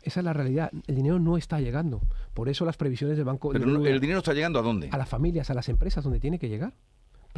Esa 0.01 0.21
es 0.21 0.23
la 0.23 0.31
realidad. 0.31 0.71
El 0.87 0.95
dinero 0.95 1.19
no 1.19 1.35
está 1.35 1.59
llegando. 1.59 2.01
Por 2.33 2.47
eso 2.47 2.63
las 2.63 2.77
previsiones 2.77 3.17
del 3.17 3.25
Banco 3.25 3.49
Pero 3.51 3.65
de 3.65 3.71
no- 3.73 3.85
el 3.85 3.99
dinero 3.99 4.19
está 4.19 4.33
llegando 4.33 4.57
a 4.59 4.61
dónde? 4.61 4.87
a 4.91 4.97
las 4.97 5.09
familias, 5.09 5.49
a 5.49 5.53
las 5.53 5.67
empresas, 5.67 6.03
donde 6.03 6.19
tiene 6.21 6.39
que 6.39 6.47
llegar. 6.47 6.73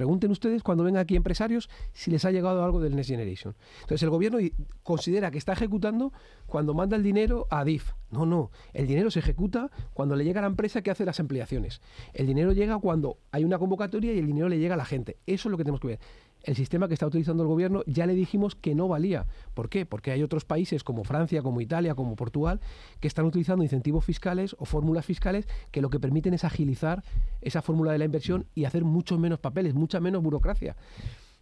Pregunten 0.01 0.31
ustedes 0.31 0.63
cuando 0.63 0.83
vengan 0.83 1.03
aquí 1.03 1.15
empresarios 1.15 1.69
si 1.93 2.09
les 2.09 2.25
ha 2.25 2.31
llegado 2.31 2.63
algo 2.63 2.81
del 2.81 2.95
Next 2.95 3.11
Generation. 3.11 3.55
Entonces 3.81 4.01
el 4.01 4.09
gobierno 4.09 4.39
considera 4.81 5.29
que 5.29 5.37
está 5.37 5.53
ejecutando 5.53 6.11
cuando 6.47 6.73
manda 6.73 6.97
el 6.97 7.03
dinero 7.03 7.45
a 7.51 7.63
DIF. 7.63 7.91
No, 8.09 8.25
no. 8.25 8.49
El 8.73 8.87
dinero 8.87 9.11
se 9.11 9.19
ejecuta 9.19 9.69
cuando 9.93 10.15
le 10.15 10.23
llega 10.23 10.39
a 10.39 10.41
la 10.41 10.47
empresa 10.47 10.81
que 10.81 10.89
hace 10.89 11.05
las 11.05 11.19
ampliaciones. 11.19 11.81
El 12.15 12.25
dinero 12.25 12.51
llega 12.51 12.79
cuando 12.79 13.19
hay 13.29 13.43
una 13.43 13.59
convocatoria 13.59 14.11
y 14.11 14.17
el 14.17 14.25
dinero 14.25 14.49
le 14.49 14.57
llega 14.57 14.73
a 14.73 14.77
la 14.77 14.85
gente. 14.85 15.19
Eso 15.27 15.49
es 15.49 15.51
lo 15.51 15.57
que 15.57 15.65
tenemos 15.65 15.79
que 15.79 15.87
ver. 15.87 15.99
El 16.43 16.55
sistema 16.55 16.87
que 16.87 16.93
está 16.93 17.05
utilizando 17.05 17.43
el 17.43 17.49
gobierno 17.49 17.83
ya 17.85 18.05
le 18.05 18.15
dijimos 18.15 18.55
que 18.55 18.73
no 18.73 18.87
valía. 18.87 19.27
¿Por 19.53 19.69
qué? 19.69 19.85
Porque 19.85 20.11
hay 20.11 20.23
otros 20.23 20.45
países 20.45 20.83
como 20.83 21.03
Francia, 21.03 21.41
como 21.43 21.61
Italia, 21.61 21.95
como 21.95 22.15
Portugal, 22.15 22.59
que 22.99 23.07
están 23.07 23.25
utilizando 23.25 23.63
incentivos 23.63 24.05
fiscales 24.05 24.55
o 24.59 24.65
fórmulas 24.65 25.05
fiscales 25.05 25.47
que 25.71 25.81
lo 25.81 25.89
que 25.89 25.99
permiten 25.99 26.33
es 26.33 26.43
agilizar 26.43 27.03
esa 27.41 27.61
fórmula 27.61 27.91
de 27.91 27.99
la 27.99 28.05
inversión 28.05 28.47
y 28.55 28.65
hacer 28.65 28.83
muchos 28.83 29.19
menos 29.19 29.39
papeles, 29.39 29.73
mucha 29.73 29.99
menos 29.99 30.23
burocracia. 30.23 30.75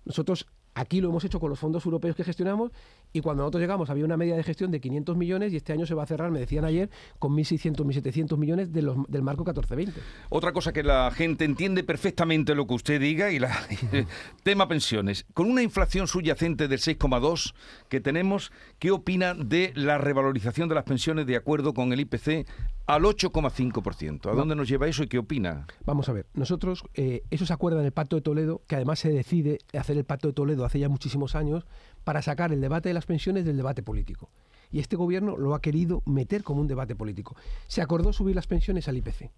Nosotros 0.05 0.47
aquí 0.75 1.01
lo 1.01 1.09
hemos 1.09 1.23
hecho 1.25 1.39
con 1.39 1.49
los 1.49 1.59
fondos 1.59 1.83
europeos 1.85 2.15
que 2.15 2.23
gestionamos 2.23 2.71
y 3.11 3.21
cuando 3.21 3.43
nosotros 3.43 3.61
llegamos 3.61 3.89
había 3.89 4.05
una 4.05 4.17
media 4.17 4.35
de 4.35 4.43
gestión 4.43 4.71
de 4.71 4.79
500 4.79 5.17
millones 5.17 5.51
y 5.51 5.57
este 5.57 5.73
año 5.73 5.85
se 5.85 5.93
va 5.95 6.03
a 6.03 6.05
cerrar, 6.05 6.31
me 6.31 6.39
decían 6.39 6.63
ayer, 6.65 6.89
con 7.17 7.33
1.600, 7.35 7.83
1.700 7.85 8.37
millones 8.37 8.71
de 8.71 8.81
los- 8.81 8.97
del 9.07 9.21
marco 9.23 9.43
14-20. 9.43 9.93
Otra 10.29 10.53
cosa 10.53 10.71
que 10.71 10.83
la 10.83 11.11
gente 11.11 11.43
entiende 11.45 11.83
perfectamente 11.83 12.55
lo 12.55 12.67
que 12.67 12.73
usted 12.75 13.01
diga 13.01 13.31
y 13.31 13.39
la 13.39 13.49
tema 14.43 14.67
pensiones. 14.67 15.25
Con 15.33 15.49
una 15.49 15.61
inflación 15.63 16.07
subyacente 16.07 16.67
del 16.67 16.79
6,2 16.79 17.53
que 17.89 17.99
tenemos, 17.99 18.51
¿qué 18.79 18.91
opina 18.91 19.33
de 19.33 19.71
la 19.75 19.97
revalorización 19.97 20.69
de 20.69 20.75
las 20.75 20.83
pensiones 20.83 21.25
de 21.25 21.35
acuerdo 21.35 21.73
con 21.73 21.91
el 21.93 21.99
IPC 22.01 22.47
al 22.89 23.03
8,5%? 23.03 24.31
¿A 24.31 24.33
dónde 24.33 24.55
nos 24.55 24.67
lleva 24.67 24.87
eso 24.87 25.03
y 25.03 25.07
qué 25.07 25.19
opina? 25.19 25.67
Vamos 25.85 26.09
a 26.09 26.13
ver, 26.13 26.25
nosotros, 26.33 26.83
eh, 26.95 27.21
eso 27.29 27.45
se 27.45 27.53
acuerda 27.53 27.79
en 27.79 27.85
el 27.85 27.91
Pacto 27.91 28.15
de 28.15 28.23
Toledo, 28.23 28.63
que 28.67 28.75
además 28.75 28.97
se 28.97 29.09
decide 29.09 29.59
hacer 29.77 29.95
el 29.95 30.05
Pacto 30.05 30.27
de 30.29 30.33
Toledo 30.33 30.65
hace 30.65 30.79
ya 30.79 30.89
muchísimos 30.89 31.35
años 31.35 31.67
para 32.03 32.23
sacar 32.23 32.51
el 32.51 32.61
debate 32.61 32.89
de 32.89 32.95
las 32.95 33.05
pensiones 33.05 33.45
del 33.45 33.57
debate 33.57 33.83
político. 33.83 34.31
Y 34.71 34.79
este 34.79 34.95
gobierno 34.95 35.37
lo 35.37 35.53
ha 35.53 35.61
querido 35.61 36.01
meter 36.07 36.43
como 36.43 36.61
un 36.61 36.67
debate 36.67 36.95
político. 36.95 37.35
Se 37.67 37.83
acordó 37.83 38.11
subir 38.11 38.35
las 38.35 38.47
pensiones 38.47 38.87
al 38.87 38.97
IPC. 38.97 39.29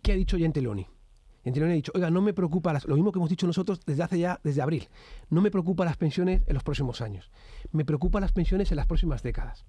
¿Qué 0.00 0.12
ha 0.12 0.16
dicho 0.16 0.38
Gentiloni? 0.38 0.86
Gentiloni 1.48 1.72
ha 1.72 1.76
dicho, 1.76 1.92
oiga, 1.94 2.10
no 2.10 2.20
me 2.22 2.32
preocupa, 2.32 2.72
las- 2.72 2.86
lo 2.86 2.94
mismo 2.94 3.12
que 3.12 3.18
hemos 3.18 3.30
dicho 3.30 3.46
nosotros 3.46 3.80
desde 3.86 4.02
hace 4.02 4.18
ya, 4.18 4.40
desde 4.44 4.62
abril, 4.62 4.88
no 5.30 5.40
me 5.40 5.50
preocupa 5.50 5.84
las 5.84 5.96
pensiones 5.96 6.42
en 6.46 6.54
los 6.54 6.62
próximos 6.62 7.00
años, 7.00 7.30
me 7.72 7.84
preocupa 7.84 8.20
las 8.20 8.32
pensiones 8.32 8.70
en 8.70 8.76
las 8.76 8.86
próximas 8.86 9.22
décadas. 9.22 9.64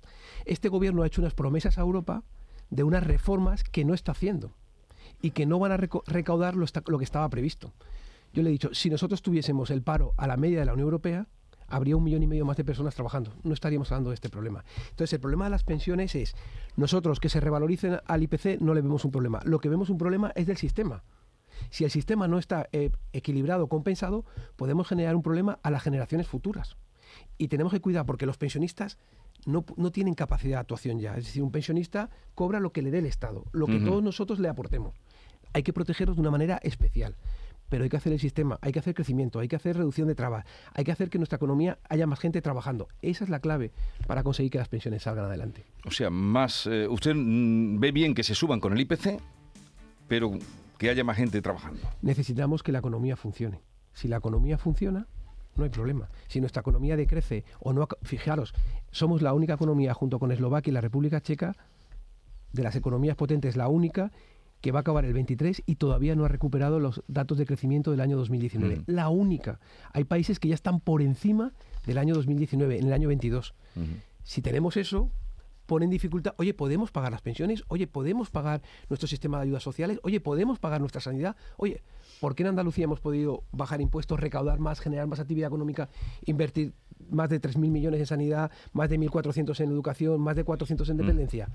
Este 0.46 0.70
gobierno 0.70 1.04
ha 1.04 1.08
hecho 1.08 1.22
unas 1.22 1.34
promesas 1.34 1.78
a 1.78 1.82
Europa 1.82 2.24
de 2.70 2.84
unas 2.84 3.04
reformas 3.04 3.64
que 3.64 3.84
no 3.86 3.94
está 3.94 4.12
haciendo 4.12 4.52
y 5.22 5.32
que 5.32 5.46
no 5.46 5.60
van 5.60 5.72
a 5.72 5.78
recaudar 5.78 6.56
lo, 6.56 6.66
lo 6.88 6.98
que 6.98 7.04
estaba 7.04 7.30
previsto. 7.30 7.74
Yo 8.34 8.44
le 8.44 8.50
he 8.50 8.52
dicho, 8.52 8.70
si 8.74 8.90
nosotros 8.90 9.22
tuviésemos 9.22 9.72
el 9.72 9.82
paro 9.82 10.14
a 10.18 10.28
la 10.28 10.38
media 10.38 10.60
de 10.60 10.66
la 10.66 10.74
Unión 10.74 10.86
Europea, 10.86 11.28
habría 11.68 11.96
un 11.98 12.04
millón 12.04 12.24
y 12.24 12.28
medio 12.28 12.46
más 12.46 12.58
de 12.58 12.64
personas 12.64 12.96
trabajando. 12.96 13.34
No 13.44 13.54
estaríamos 13.54 13.92
hablando 13.92 14.10
de 14.12 14.16
este 14.16 14.30
problema. 14.30 14.64
Entonces, 14.90 15.14
el 15.14 15.20
problema 15.20 15.46
de 15.46 15.52
las 15.52 15.64
pensiones 15.64 16.16
es, 16.16 16.36
nosotros 16.76 17.20
que 17.20 17.30
se 17.30 17.40
revaloricen 17.40 18.00
al 18.06 18.24
IPC 18.24 18.60
no 18.60 18.74
le 18.74 18.82
vemos 18.82 19.06
un 19.06 19.12
problema. 19.12 19.40
Lo 19.46 19.60
que 19.60 19.70
vemos 19.70 19.90
un 19.90 19.98
problema 19.98 20.32
es 20.36 20.48
del 20.48 20.58
sistema. 20.58 21.04
Si 21.70 21.84
el 21.84 21.92
sistema 21.92 22.28
no 22.28 22.40
está 22.40 22.68
eh, 22.72 22.92
equilibrado, 23.14 23.68
compensado, 23.68 24.26
podemos 24.56 24.88
generar 24.88 25.16
un 25.16 25.24
problema 25.24 25.60
a 25.64 25.72
las 25.72 25.84
generaciones 25.84 26.28
futuras. 26.28 26.78
Y 27.38 27.48
tenemos 27.48 27.74
que 27.74 27.82
cuidar 27.82 28.06
porque 28.06 28.26
los 28.26 28.38
pensionistas 28.38 28.98
no, 29.46 29.66
no 29.78 29.92
tienen 29.92 30.14
capacidad 30.14 30.58
de 30.58 30.62
actuación 30.62 31.00
ya. 31.00 31.16
Es 31.18 31.26
decir, 31.26 31.44
un 31.44 31.52
pensionista 31.52 32.10
cobra 32.36 32.60
lo 32.60 32.72
que 32.72 32.82
le 32.82 32.92
dé 32.92 33.00
el 33.00 33.06
Estado, 33.06 33.46
lo 33.52 33.66
que 33.68 33.80
todos 33.80 34.04
nosotros 34.04 34.40
le 34.40 34.50
aportemos. 34.50 34.96
Hay 35.54 35.64
que 35.64 35.74
protegerlos 35.74 36.16
de 36.16 36.22
una 36.22 36.32
manera 36.32 36.60
especial. 36.64 37.16
Pero 37.70 37.84
hay 37.84 37.90
que 37.90 37.98
hacer 37.98 38.12
el 38.12 38.20
sistema, 38.20 38.58
hay 38.62 38.72
que 38.72 38.80
hacer 38.80 38.96
crecimiento, 38.96 39.40
hay 39.40 39.48
que 39.48 39.56
hacer 39.56 39.78
reducción 39.78 40.08
de 40.08 40.16
trabas, 40.16 40.44
hay 40.74 40.84
que 40.84 40.92
hacer 40.92 41.12
que 41.12 41.18
en 41.18 41.20
nuestra 41.20 41.36
economía 41.36 41.78
haya 41.88 42.08
más 42.08 42.20
gente 42.20 42.42
trabajando. 42.42 42.88
Esa 43.04 43.24
es 43.24 43.30
la 43.30 43.42
clave 43.42 43.72
para 44.08 44.24
conseguir 44.24 44.52
que 44.52 44.58
las 44.58 44.70
pensiones 44.70 45.04
salgan 45.04 45.26
adelante. 45.26 45.66
O 45.86 45.92
sea, 45.92 46.10
más 46.10 46.66
eh, 46.66 46.88
usted 46.88 47.14
mm, 47.16 47.80
ve 47.80 47.92
bien 47.92 48.16
que 48.16 48.24
se 48.24 48.34
suban 48.34 48.60
con 48.60 48.74
el 48.74 48.80
IPC, 48.82 49.22
pero 50.08 50.32
que 50.80 50.90
haya 50.90 51.04
más 51.04 51.18
gente 51.18 51.42
trabajando. 51.42 51.82
necesitamos 52.02 52.64
que 52.64 52.72
la 52.72 52.80
economía 52.80 53.16
funcione. 53.16 53.62
Si 53.94 54.08
la 54.08 54.18
economía 54.18 54.58
funciona, 54.58 55.08
no 55.58 55.66
hay 55.66 55.70
problema. 55.70 56.10
Si 56.28 56.40
nuestra 56.40 56.62
economía 56.62 56.96
decrece 56.96 57.44
o 57.60 57.74
no, 57.74 57.88
fijaros, 58.02 58.54
somos 58.90 59.22
la 59.22 59.34
única 59.34 59.54
economía 59.54 59.94
junto 59.94 60.20
con 60.20 60.32
Eslovaquia 60.32 60.72
y 60.72 60.74
la 60.74 60.82
República 60.82 61.22
Checa, 61.22 61.56
de 62.54 62.64
las 62.64 62.76
economías 62.78 63.18
potentes, 63.18 63.58
la 63.58 63.68
única 63.68 64.12
que 64.62 64.72
va 64.72 64.80
a 64.80 64.82
acabar 64.82 65.04
el 65.04 65.14
23 65.14 65.64
y 65.66 65.76
todavía 65.76 66.16
no 66.16 66.24
ha 66.24 66.30
recuperado 66.30 66.80
los 66.80 67.04
datos 67.08 67.38
de 67.38 67.46
crecimiento 67.46 67.92
del 67.92 68.00
año 68.00 68.16
2019. 68.18 68.78
Mm. 68.78 68.84
La 68.88 69.10
única. 69.10 69.60
Hay 69.92 70.06
países 70.06 70.40
que 70.40 70.48
ya 70.48 70.56
están 70.56 70.80
por 70.80 71.02
encima 71.02 71.52
del 71.86 71.98
año 71.98 72.16
2019, 72.16 72.80
en 72.80 72.88
el 72.88 72.94
año 72.94 73.10
22. 73.10 73.54
Ujú. 73.76 73.86
Si 74.24 74.42
tenemos 74.42 74.78
eso, 74.78 75.12
pone 75.70 75.86
en 75.86 75.92
dificultad, 75.92 76.34
oye, 76.38 76.56
podemos 76.56 76.90
pagar 76.90 77.12
las 77.12 77.22
pensiones, 77.22 77.64
oye, 77.68 77.86
podemos 77.86 78.32
pagar 78.32 78.64
nuestro 78.90 79.08
sistema 79.08 79.38
de 79.38 79.44
ayudas 79.44 79.62
sociales, 79.62 80.00
oye, 80.02 80.20
podemos 80.20 80.58
pagar 80.58 80.82
nuestra 80.82 81.00
sanidad, 81.00 81.36
oye, 81.58 81.84
¿por 82.20 82.34
qué 82.34 82.42
en 82.42 82.50
Andalucía 82.50 82.86
hemos 82.86 83.00
podido 83.00 83.44
bajar 83.52 83.80
impuestos, 83.80 84.20
recaudar 84.20 84.58
más, 84.58 84.80
generar 84.80 85.06
más 85.06 85.20
actividad 85.20 85.50
económica, 85.50 85.88
invertir 86.26 86.74
más 87.12 87.30
de 87.30 87.40
3.000 87.40 87.60
millones 87.70 88.00
en 88.00 88.08
sanidad, 88.08 88.52
más 88.74 88.90
de 88.90 88.98
1.400 88.98 89.60
en 89.60 89.70
educación, 89.70 90.20
más 90.20 90.36
de 90.36 90.44
400 90.44 90.90
en 90.90 90.98
dependencia? 90.98 91.50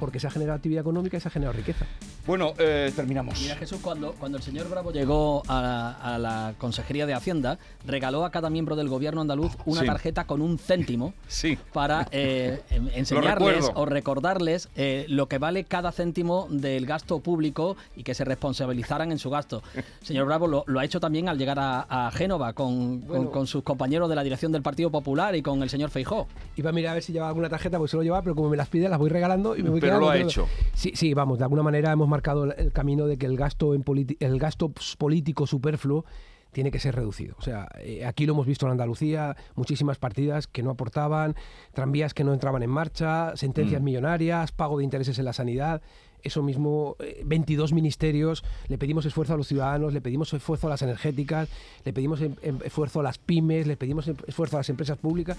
Porque 0.00 0.18
se 0.18 0.26
ha 0.26 0.30
generado 0.30 0.56
actividad 0.56 0.80
económica 0.80 1.16
y 1.16 1.20
se 1.20 1.28
ha 1.28 1.30
generado 1.30 1.56
riqueza. 1.56 1.86
Bueno, 2.26 2.54
eh, 2.58 2.92
terminamos. 2.94 3.40
Mira 3.40 3.54
Jesús, 3.56 3.78
cuando, 3.80 4.12
cuando 4.14 4.38
el 4.38 4.42
señor 4.44 4.68
Bravo 4.68 4.90
llegó 4.92 5.42
a 5.48 5.60
la, 5.62 5.90
a 5.92 6.18
la 6.18 6.54
Consejería 6.58 7.06
de 7.06 7.14
Hacienda, 7.14 7.58
regaló 7.86 8.24
a 8.24 8.30
cada 8.30 8.50
miembro 8.50 8.74
del 8.74 8.88
gobierno 8.88 9.20
andaluz 9.20 9.52
una 9.64 9.80
Sí. 9.82 9.86
tarjeta 9.86 10.24
con 10.24 10.40
un 10.42 10.58
céntimo 10.58 11.14
Sí. 11.28 11.56
para 11.72 12.08
eh, 12.10 12.60
en- 12.70 12.90
enseñarles 12.94 13.70
o 13.74 13.84
recordarles 13.86 14.68
eh, 14.76 15.04
lo 15.08 15.26
que 15.28 15.38
vale 15.38 15.64
cada 15.64 15.92
céntimo 15.92 16.46
del 16.50 16.84
gasto 16.86 17.20
público 17.20 17.76
y 17.96 18.02
que 18.02 18.14
se 18.14 18.24
responsabilizaran 18.24 19.12
en 19.12 19.18
su 19.18 19.30
gasto. 19.30 19.62
Señor 20.02 20.26
Bravo 20.26 20.46
lo, 20.48 20.64
lo 20.66 20.80
ha 20.80 20.84
hecho 20.84 20.98
también 21.00 21.28
al 21.28 21.38
llegar 21.38 21.58
a, 21.60 22.06
a 22.06 22.10
Génova 22.12 22.52
con, 22.54 23.00
con- 23.02 23.08
Bueno. 23.08 23.30
con 23.30 23.46
sus 23.46 23.62
compañeros 23.62 24.08
de 24.08 24.16
la 24.16 24.24
dirección 24.24 24.50
del 24.52 24.62
Partido 24.62 24.90
Popular 24.90 25.34
y 25.36 25.42
con 25.42 25.62
el 25.62 25.70
señor 25.70 25.90
Feijó. 25.90 26.26
Iba 26.56 26.70
a 26.70 26.72
mirar 26.72 26.92
a 26.92 26.94
ver 26.94 27.02
si 27.04 27.12
llevaba 27.12 27.28
alguna 27.30 27.48
tarjeta, 27.48 27.78
porque 27.78 27.90
se 27.90 27.96
lo 27.96 28.02
llevaba, 28.02 28.22
pero 28.22 28.34
como 28.34 28.48
me 28.48 28.56
las 28.56 28.68
pide, 28.68 28.88
las 28.88 28.98
voy 28.98 29.10
regalando 29.10 29.56
y 29.56 29.62
me 29.62 29.70
voy 29.70 29.71
Pero 29.80 30.00
lo 30.00 30.10
ha 30.10 30.18
hecho. 30.18 30.48
Sí, 30.74 30.92
sí, 30.94 31.14
vamos, 31.14 31.38
de 31.38 31.44
alguna 31.44 31.62
manera 31.62 31.92
hemos 31.92 32.08
marcado 32.08 32.44
el- 32.44 32.54
el 32.56 32.72
camino 32.72 33.06
de 33.06 33.16
que 33.16 33.26
el 33.26 33.36
gasto, 33.36 33.74
en 33.74 33.84
el 34.20 34.38
gasto 34.38 34.72
político 34.98 35.46
superfluo 35.46 36.04
tiene 36.52 36.70
que 36.70 36.78
ser 36.78 36.94
reducido. 36.94 37.34
O 37.38 37.42
sea, 37.42 37.66
eh, 37.80 38.04
aquí 38.04 38.26
lo 38.26 38.34
hemos 38.34 38.46
visto 38.46 38.66
en 38.66 38.72
Andalucía, 38.72 39.36
muchísimas 39.54 39.98
partidas 39.98 40.46
que 40.46 40.62
no 40.62 40.70
aportaban, 40.70 41.34
tranvías 41.72 42.12
que 42.12 42.24
no 42.24 42.34
entraban 42.34 42.62
en 42.62 42.68
marcha, 42.68 43.34
sentencias 43.36 43.80
Mm. 43.80 43.84
millonarias, 43.84 44.52
pago 44.52 44.76
de 44.78 44.84
intereses 44.84 45.18
en 45.18 45.24
la 45.24 45.32
sanidad. 45.32 45.80
Eso 46.22 46.42
mismo, 46.42 46.94
eh, 47.00 47.22
22 47.24 47.72
ministerios, 47.72 48.44
le 48.68 48.76
pedimos 48.78 49.06
esfuerzo 49.06 49.32
a 49.34 49.36
los 49.38 49.48
ciudadanos, 49.48 49.92
le 49.94 50.00
pedimos 50.02 50.32
esfuerzo 50.34 50.66
a 50.66 50.70
las 50.70 50.82
energéticas, 50.82 51.48
le 51.86 51.92
pedimos 51.94 52.20
em- 52.20 52.36
em- 52.42 52.58
esfuerzo 52.64 53.00
a 53.00 53.02
las 53.02 53.16
pymes, 53.18 53.66
le 53.66 53.76
pedimos 53.78 54.06
em- 54.06 54.16
esfuerzo 54.26 54.56
a 54.56 54.60
las 54.60 54.68
empresas 54.68 54.98
públicas. 54.98 55.36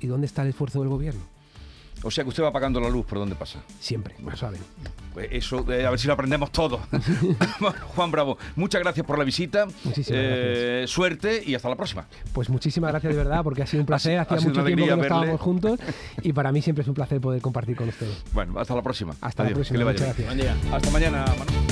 ¿Y 0.00 0.06
dónde 0.06 0.26
está 0.26 0.42
el 0.42 0.48
esfuerzo 0.50 0.78
del 0.80 0.88
gobierno? 0.88 1.20
O 2.04 2.10
sea 2.10 2.24
que 2.24 2.30
usted 2.30 2.42
va 2.42 2.52
pagando 2.52 2.80
la 2.80 2.88
luz 2.88 3.06
por 3.06 3.18
donde 3.18 3.34
pasa. 3.34 3.60
Siempre, 3.80 4.14
lo 4.24 4.36
saben. 4.36 4.60
Pues 5.14 5.28
eso, 5.30 5.64
eh, 5.72 5.86
a 5.86 5.90
ver 5.90 5.98
si 5.98 6.06
lo 6.06 6.14
aprendemos 6.14 6.50
todos. 6.50 6.80
Juan 7.94 8.10
Bravo, 8.10 8.38
muchas 8.56 8.80
gracias 8.82 9.06
por 9.06 9.18
la 9.18 9.24
visita. 9.24 9.66
Muchísimas 9.84 10.20
Eh, 10.22 10.84
Suerte 10.88 11.42
y 11.44 11.54
hasta 11.54 11.68
la 11.68 11.76
próxima. 11.76 12.06
Pues 12.32 12.48
muchísimas 12.48 12.90
gracias 12.90 13.12
de 13.12 13.18
verdad, 13.18 13.42
porque 13.44 13.62
ha 13.62 13.66
sido 13.66 13.82
un 13.82 13.86
placer. 13.92 14.18
Ha 14.18 14.22
Hacía 14.22 14.38
sido 14.38 14.50
mucho 14.50 14.64
tiempo 14.64 14.84
que 14.86 14.96
no 14.96 15.02
estábamos 15.02 15.40
juntos 15.40 15.78
y 16.22 16.32
para 16.32 16.50
mí 16.52 16.60
siempre 16.62 16.82
es 16.82 16.88
un 16.88 16.94
placer 16.94 17.20
poder 17.20 17.40
compartir 17.42 17.76
con 17.76 17.88
ustedes. 17.88 18.22
Bueno, 18.32 18.58
hasta 18.58 18.74
la 18.74 18.82
próxima. 18.82 19.14
Hasta 19.20 19.44
la 19.44 19.50
próxima. 19.50 19.74
que 19.74 19.78
le 19.78 19.84
vaya 19.84 19.98
Muchas 20.00 20.16
bien. 20.16 20.28
gracias. 20.28 20.48
Buen 20.50 20.62
día. 20.70 20.76
Hasta 20.76 20.90
mañana, 20.90 21.24
Manu. 21.38 21.71